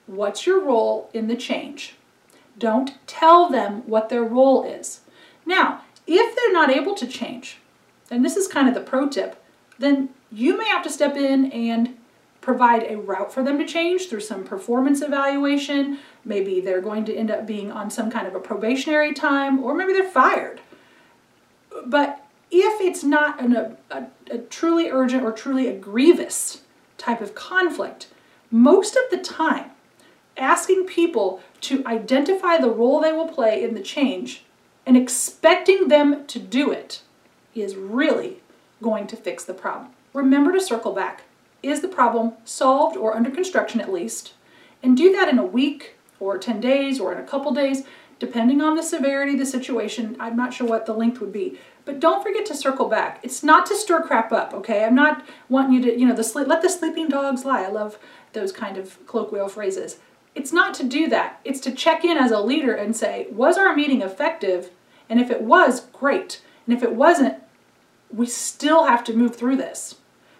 what's 0.07 0.47
your 0.47 0.61
role 0.61 1.11
in 1.13 1.29
the 1.29 1.37
change. 1.37 1.97
Don't 2.59 2.95
tell 3.07 3.49
them 3.49 3.83
what 3.87 4.09
their 4.09 4.25
role 4.25 4.65
is. 4.65 5.01
Now, 5.45 5.83
if 6.07 6.37
they're 6.37 6.53
not 6.53 6.71
able 6.71 6.95
to 6.97 7.07
change, 7.07 7.59
and 8.13 8.25
this 8.25 8.37
is 8.37 8.47
kind 8.47 8.69
of 8.69 8.75
the 8.75 8.81
pro 8.81 9.09
tip, 9.09 9.43
then 9.79 10.11
you 10.31 10.57
may 10.57 10.69
have 10.69 10.83
to 10.85 10.91
step 10.91 11.17
in 11.17 11.51
and 11.51 11.97
provide 12.43 12.83
a 12.85 12.99
route 12.99 13.33
for 13.33 13.43
them 13.43 13.59
to 13.59 13.67
change 13.67 14.09
through 14.09 14.21
some 14.21 14.45
performance 14.45 15.01
evaluation. 15.01 15.99
Maybe 16.25 16.61
they're 16.61 16.83
going 16.83 17.05
to 17.07 17.17
end 17.17 17.31
up 17.31 17.47
being 17.47 17.73
on 17.73 17.91
some 17.91 18.11
kind 18.11 18.27
of 18.27 18.35
a 18.35 18.41
probationary 18.41 19.15
time, 19.15 19.65
or 19.65 19.75
maybe 19.75 19.93
they're 19.93 20.09
fired. 20.09 20.61
But 21.87 22.25
if 22.51 22.81
it's 22.83 23.03
not 23.03 23.41
an, 23.41 23.57
a, 23.57 23.77
a, 23.91 24.07
a 24.31 24.39
truly 24.39 24.91
urgent 24.91 25.25
or 25.25 25.33
truly 25.33 25.69
a 25.69 25.79
grievous 25.79 26.63
type 26.99 27.23
of 27.23 27.35
conflict, 27.35 28.09
most 28.51 28.95
of 28.95 29.05
the 29.11 29.19
time, 29.19 29.71
asking 30.37 30.85
people 30.85 31.41
to 31.63 31.83
identify 31.87 32.59
the 32.59 32.71
role 32.71 33.01
they 33.01 33.13
will 33.13 33.29
play 33.29 33.63
in 33.63 33.75
the 33.75 33.81
change 33.81 34.45
and 34.85 34.97
expecting 34.97 35.89
them 35.89 36.27
to 36.27 36.39
do 36.39 36.71
it 36.71 37.01
is 37.55 37.77
really 37.77 38.39
going 38.81 39.07
to 39.07 39.17
fix 39.17 39.45
the 39.45 39.55
problem. 39.55 39.91
Remember 40.13 40.53
to 40.53 40.61
circle 40.61 40.93
back. 40.93 41.23
Is 41.63 41.81
the 41.81 41.89
problem 41.89 42.33
solved 42.45 42.97
or 42.97 43.15
under 43.15 43.31
construction 43.31 43.81
at 43.81 43.93
least? 43.93 44.33
And 44.83 44.97
do 44.97 45.13
that 45.13 45.29
in 45.29 45.39
a 45.39 45.47
week 45.47 45.95
or 46.19 46.39
10 46.39 46.61
days 46.61 46.99
or 46.99 47.13
in 47.13 47.19
a 47.19 47.27
couple 47.27 47.53
days, 47.53 47.85
depending 48.19 48.61
on 48.61 48.77
the 48.77 48.83
severity 48.83 49.33
of 49.35 49.39
the 49.39 49.47
situation. 49.47 50.17
I'm 50.19 50.37
not 50.37 50.55
sure 50.55 50.67
what 50.67 50.87
the 50.87 50.95
length 50.95 51.21
would 51.21 51.33
be. 51.33 51.59
But 51.85 52.01
don't 52.01 52.23
forget 52.23 52.47
to 52.47 52.55
circle 52.55 52.89
back. 52.89 53.19
It's 53.23 53.43
not 53.43 53.67
to 53.67 53.77
stir 53.77 54.03
crap 54.03 54.33
up, 54.33 54.55
okay? 54.55 54.85
I'm 54.85 54.95
not 54.95 55.25
wanting 55.49 55.75
you 55.75 55.83
to, 55.83 55.99
you 55.99 56.07
know, 56.07 56.15
the 56.15 56.45
let 56.45 56.63
the 56.63 56.69
sleeping 56.69 57.09
dogs 57.09 57.45
lie. 57.45 57.63
I 57.63 57.69
love 57.69 57.99
those 58.33 58.53
kind 58.53 58.79
of 58.79 59.05
colloquial 59.07 59.49
phrases. 59.49 59.99
It's 60.35 60.53
not 60.53 60.75
to 60.75 60.85
do 60.85 61.09
that. 61.09 61.41
It's 61.45 61.61
to 61.61 61.73
check 61.73 62.05
in 62.05 62.17
as 62.17 62.31
a 62.31 62.41
leader 62.41 62.75
and 62.75 62.97
say, 62.97 63.27
was 63.31 63.59
our 63.59 63.75
meeting 63.75 64.01
effective? 64.01 64.71
And 65.09 65.21
if 65.21 65.31
it 65.31 65.43
was, 65.43 65.81
great. 65.93 66.41
And 66.67 66.77
if 66.77 66.83
it 66.83 66.95
wasn't, 66.95 67.42
we 68.13 68.27
still 68.27 68.87
have 68.87 69.05
to 69.05 69.15
move 69.15 69.37
through 69.37 69.57
this. 69.57 69.97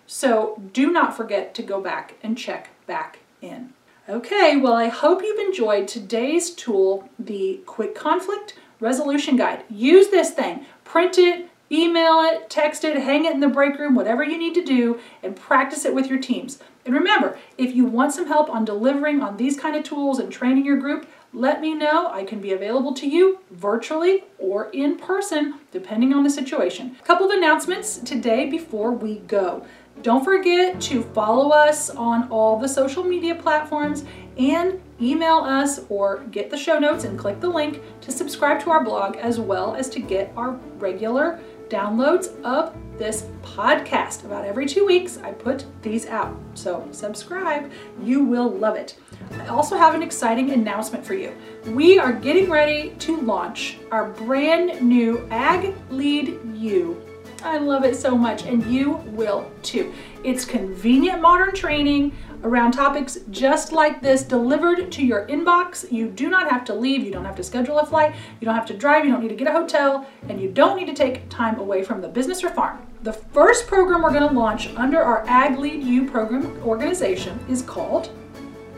So 0.07 0.61
do 0.73 0.91
not 0.91 1.17
forget 1.17 1.55
to 1.55 1.63
go 1.63 1.81
back 1.81 2.15
and 2.23 2.37
check 2.37 2.71
back 2.87 3.21
in. 3.41 3.73
Okay, 4.09 4.57
well, 4.57 4.75
I 4.75 4.89
hope 4.89 5.23
you've 5.23 5.39
enjoyed 5.39 5.87
today's 5.87 6.51
tool, 6.51 7.09
the 7.19 7.61
Quick 7.67 7.95
Conflict 7.95 8.59
Resolution 8.81 9.37
Guide. 9.37 9.63
Use 9.71 10.09
this 10.09 10.33
thing, 10.33 10.67
print 10.85 11.19
it, 11.19 11.49
email 11.71 12.21
it, 12.21 12.51
text 12.51 12.85
it, 12.85 12.99
hang 12.99 13.25
it 13.25 13.33
in 13.33 13.41
the 13.41 13.49
break 13.49 13.79
room, 13.79 13.95
whatever 13.95 14.23
you 14.25 14.37
need 14.37 14.55
to 14.55 14.65
do, 14.65 14.99
and 15.23 15.37
practice 15.37 15.85
it 15.85 15.95
with 15.95 16.09
your 16.09 16.19
teams. 16.19 16.59
And 16.85 16.95
remember, 16.95 17.39
if 17.57 17.75
you 17.75 17.85
want 17.85 18.13
some 18.13 18.27
help 18.27 18.51
on 18.51 18.65
delivering 18.65 19.23
on 19.23 19.37
these 19.37 19.59
kind 19.59 19.77
of 19.77 19.85
tools 19.85 20.19
and 20.19 20.33
training 20.33 20.67
your 20.67 20.77
group, 20.77 21.07
let 21.33 21.61
me 21.61 21.75
know. 21.75 22.09
I 22.09 22.25
can 22.25 22.41
be 22.41 22.53
available 22.53 22.93
to 22.95 23.09
you 23.09 23.39
virtually 23.51 24.25
or 24.39 24.71
in 24.71 24.99
person, 24.99 25.55
depending 25.71 26.13
on 26.13 26.25
the 26.25 26.31
situation. 26.31 26.97
A 27.01 27.07
couple 27.07 27.31
of 27.31 27.37
announcements 27.37 27.99
today 27.99 28.51
before 28.51 28.93
we 28.93 29.21
go. 29.21 29.65
Don't 30.03 30.25
forget 30.25 30.81
to 30.83 31.03
follow 31.03 31.51
us 31.51 31.91
on 31.91 32.29
all 32.29 32.59
the 32.59 32.69
social 32.69 33.05
media 33.05 33.35
platforms 33.35 34.05
and 34.39 34.81
email 35.01 35.37
us 35.39 35.81
or 35.89 36.25
get 36.31 36.51
the 36.51 36.57
show 36.57 36.79
notes 36.79 37.05
and 37.05 37.19
click 37.19 37.41
the 37.41 37.49
link 37.49 37.81
to 38.01 38.11
subscribe 38.11 38.61
to 38.65 38.71
our 38.71 38.83
blog 38.83 39.17
as 39.17 39.39
well 39.39 39.75
as 39.75 39.89
to 39.91 40.01
get 40.01 40.33
our 40.37 40.53
regular 40.79 41.41
downloads 41.73 42.39
of 42.43 42.77
this 42.99 43.29
podcast. 43.43 44.27
About 44.27 44.45
every 44.45 44.67
two 44.67 44.85
weeks, 44.85 45.17
I 45.17 45.33
put 45.33 45.65
these 45.81 46.07
out. 46.07 46.39
So 46.53 46.87
subscribe, 46.93 47.73
you 48.03 48.23
will 48.23 48.51
love 48.51 48.77
it. 48.77 48.99
I 49.39 49.47
also 49.47 49.79
have 49.79 49.95
an 49.95 50.03
exciting 50.03 50.51
announcement 50.51 51.05
for 51.05 51.15
you. 51.15 51.35
We 51.69 51.99
are 51.99 52.13
getting 52.13 52.51
ready 52.51 52.91
to 52.99 53.21
launch 53.23 53.79
our 53.91 54.11
brand 54.11 54.83
new 54.83 55.27
Ag 55.31 55.75
Lead 55.91 56.39
U 56.55 57.03
I 57.45 57.59
love 57.59 57.85
it 57.85 57.97
so 57.97 58.17
much, 58.17 58.45
and 58.45 58.65
you 58.67 58.93
will 59.07 59.51
too. 59.63 59.93
It's 60.23 60.45
convenient 60.45 61.21
modern 61.21 61.55
training 61.55 62.13
around 62.45 62.73
topics 62.73 63.19
just 63.31 63.73
like 63.73 64.03
this 64.03 64.23
delivered 64.23 64.91
to 64.93 65.05
your 65.05 65.27
inbox. 65.27 65.91
You 65.91 66.09
do 66.09 66.29
not 66.29 66.51
have 66.51 66.65
to 66.67 66.75
leave, 66.75 67.03
you 67.05 67.13
don't 67.13 67.25
have 67.25 67.37
to 67.37 67.43
schedule 67.43 67.79
a 67.79 67.87
flight, 67.87 68.15
you 68.41 68.45
don't 68.45 68.55
have 68.55 68.67
to 68.67 68.77
drive, 68.77 69.05
you 69.05 69.13
don't 69.13 69.23
need 69.23 69.29
to 69.29 69.35
get 69.35 69.49
a 69.49 69.53
hotel, 69.53 70.07
and 70.29 70.41
you 70.41 70.51
don't 70.51 70.77
need 70.77 70.87
to 70.87 70.95
take 70.95 71.29
time 71.29 71.59
away 71.59 71.83
from 71.83 72.01
the 72.01 72.09
business 72.09 72.43
or 72.43 72.51
farm. 72.51 72.87
The 73.03 73.13
first 73.13 73.67
program 73.67 74.03
we're 74.03 74.13
going 74.13 74.29
to 74.29 74.35
launch 74.35 74.69
under 74.77 75.03
our 75.03 75.25
Ag 75.27 75.59
Lead 75.59 75.83
U 75.83 76.09
program 76.09 76.61
organization 76.63 77.39
is 77.49 77.63
called, 77.63 78.11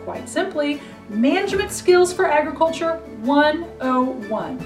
quite 0.04 0.28
simply, 0.28 0.80
Management 1.08 1.70
Skills 1.70 2.12
for 2.12 2.26
Agriculture 2.26 2.96
101. 3.22 4.58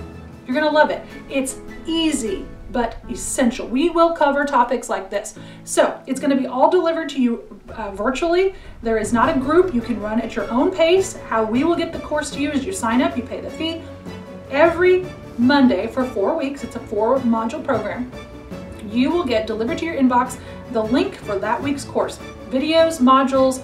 You're 0.47 0.55
going 0.55 0.67
to 0.67 0.71
love 0.71 0.91
it. 0.91 1.03
It's 1.29 1.59
easy 1.87 2.47
but 2.71 2.99
essential. 3.11 3.67
We 3.67 3.91
will 3.91 4.13
cover 4.13 4.45
topics 4.45 4.89
like 4.89 5.11
this. 5.11 5.35
So 5.65 6.01
it's 6.07 6.21
going 6.21 6.31
to 6.31 6.37
be 6.37 6.47
all 6.47 6.71
delivered 6.71 7.09
to 7.11 7.21
you 7.21 7.58
uh, 7.71 7.91
virtually. 7.93 8.55
There 8.83 8.99
is 8.99 9.13
not 9.13 9.35
a 9.35 9.39
group. 9.39 9.75
You 9.75 9.81
can 9.81 10.01
run 10.01 10.21
at 10.21 10.37
your 10.37 10.51
own 10.51 10.71
pace. 10.71 11.17
How 11.29 11.45
we 11.45 11.65
will 11.65 11.77
get 11.77 11.93
the 11.93 12.01
course 12.01 12.31
to 12.33 12.41
you 12.41 12.51
is 12.51 12.65
you 12.65 12.73
sign 12.73 13.03
up, 13.03 13.17
you 13.17 13.23
pay 13.23 13.41
the 13.41 13.51
fee. 13.51 13.83
Every 14.51 15.07
Monday 15.39 15.87
for 15.87 16.05
four 16.05 16.37
weeks, 16.37 16.65
it's 16.65 16.77
a 16.77 16.81
four 16.81 17.19
module 17.21 17.65
program, 17.65 18.11
you 18.91 19.11
will 19.11 19.25
get 19.25 19.47
delivered 19.47 19.79
to 19.79 19.85
your 19.85 19.95
inbox 19.95 20.39
the 20.73 20.83
link 20.83 21.15
for 21.15 21.39
that 21.39 21.63
week's 21.63 21.85
course. 21.85 22.19
Videos, 22.51 23.01
modules, 23.01 23.63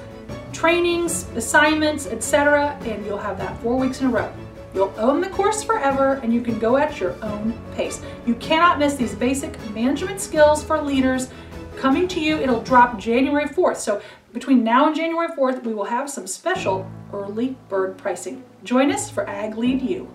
trainings, 0.53 1.29
assignments, 1.35 2.07
etc. 2.07 2.79
And 2.85 3.05
you'll 3.05 3.19
have 3.19 3.39
that 3.39 3.59
four 3.61 3.77
weeks 3.77 4.01
in 4.01 4.07
a 4.07 4.11
row. 4.11 4.33
You'll 4.75 4.95
own 4.97 5.21
the 5.21 5.29
course 5.29 5.63
forever 5.63 6.15
and 6.23 6.33
you 6.35 6.41
can 6.41 6.59
go 6.59 6.77
at 6.77 6.99
your 6.99 7.17
own 7.23 7.59
pace. 7.75 8.03
You 8.27 8.35
cannot 8.37 8.79
miss 8.79 8.95
these 8.95 9.15
basic 9.15 9.59
management 9.71 10.21
skills 10.21 10.65
for 10.65 10.81
leaders 10.81 11.29
coming 11.75 12.09
to 12.09 12.21
you. 12.21 12.37
It'll 12.37 12.63
drop 12.63 12.99
January 12.99 13.47
4th. 13.47 13.77
So 13.77 14.01
between 14.33 14.65
now 14.65 14.87
and 14.87 14.97
January 14.97 15.29
4th, 15.29 15.63
we 15.63 15.75
will 15.75 15.85
have 15.85 16.11
some 16.11 16.27
special 16.27 16.91
early 17.13 17.57
bird 17.69 17.97
pricing. 17.97 18.43
Join 18.65 18.91
us 18.91 19.11
for 19.11 19.29
Ag 19.29 19.57
Lead 19.57 19.83
U. 19.83 20.09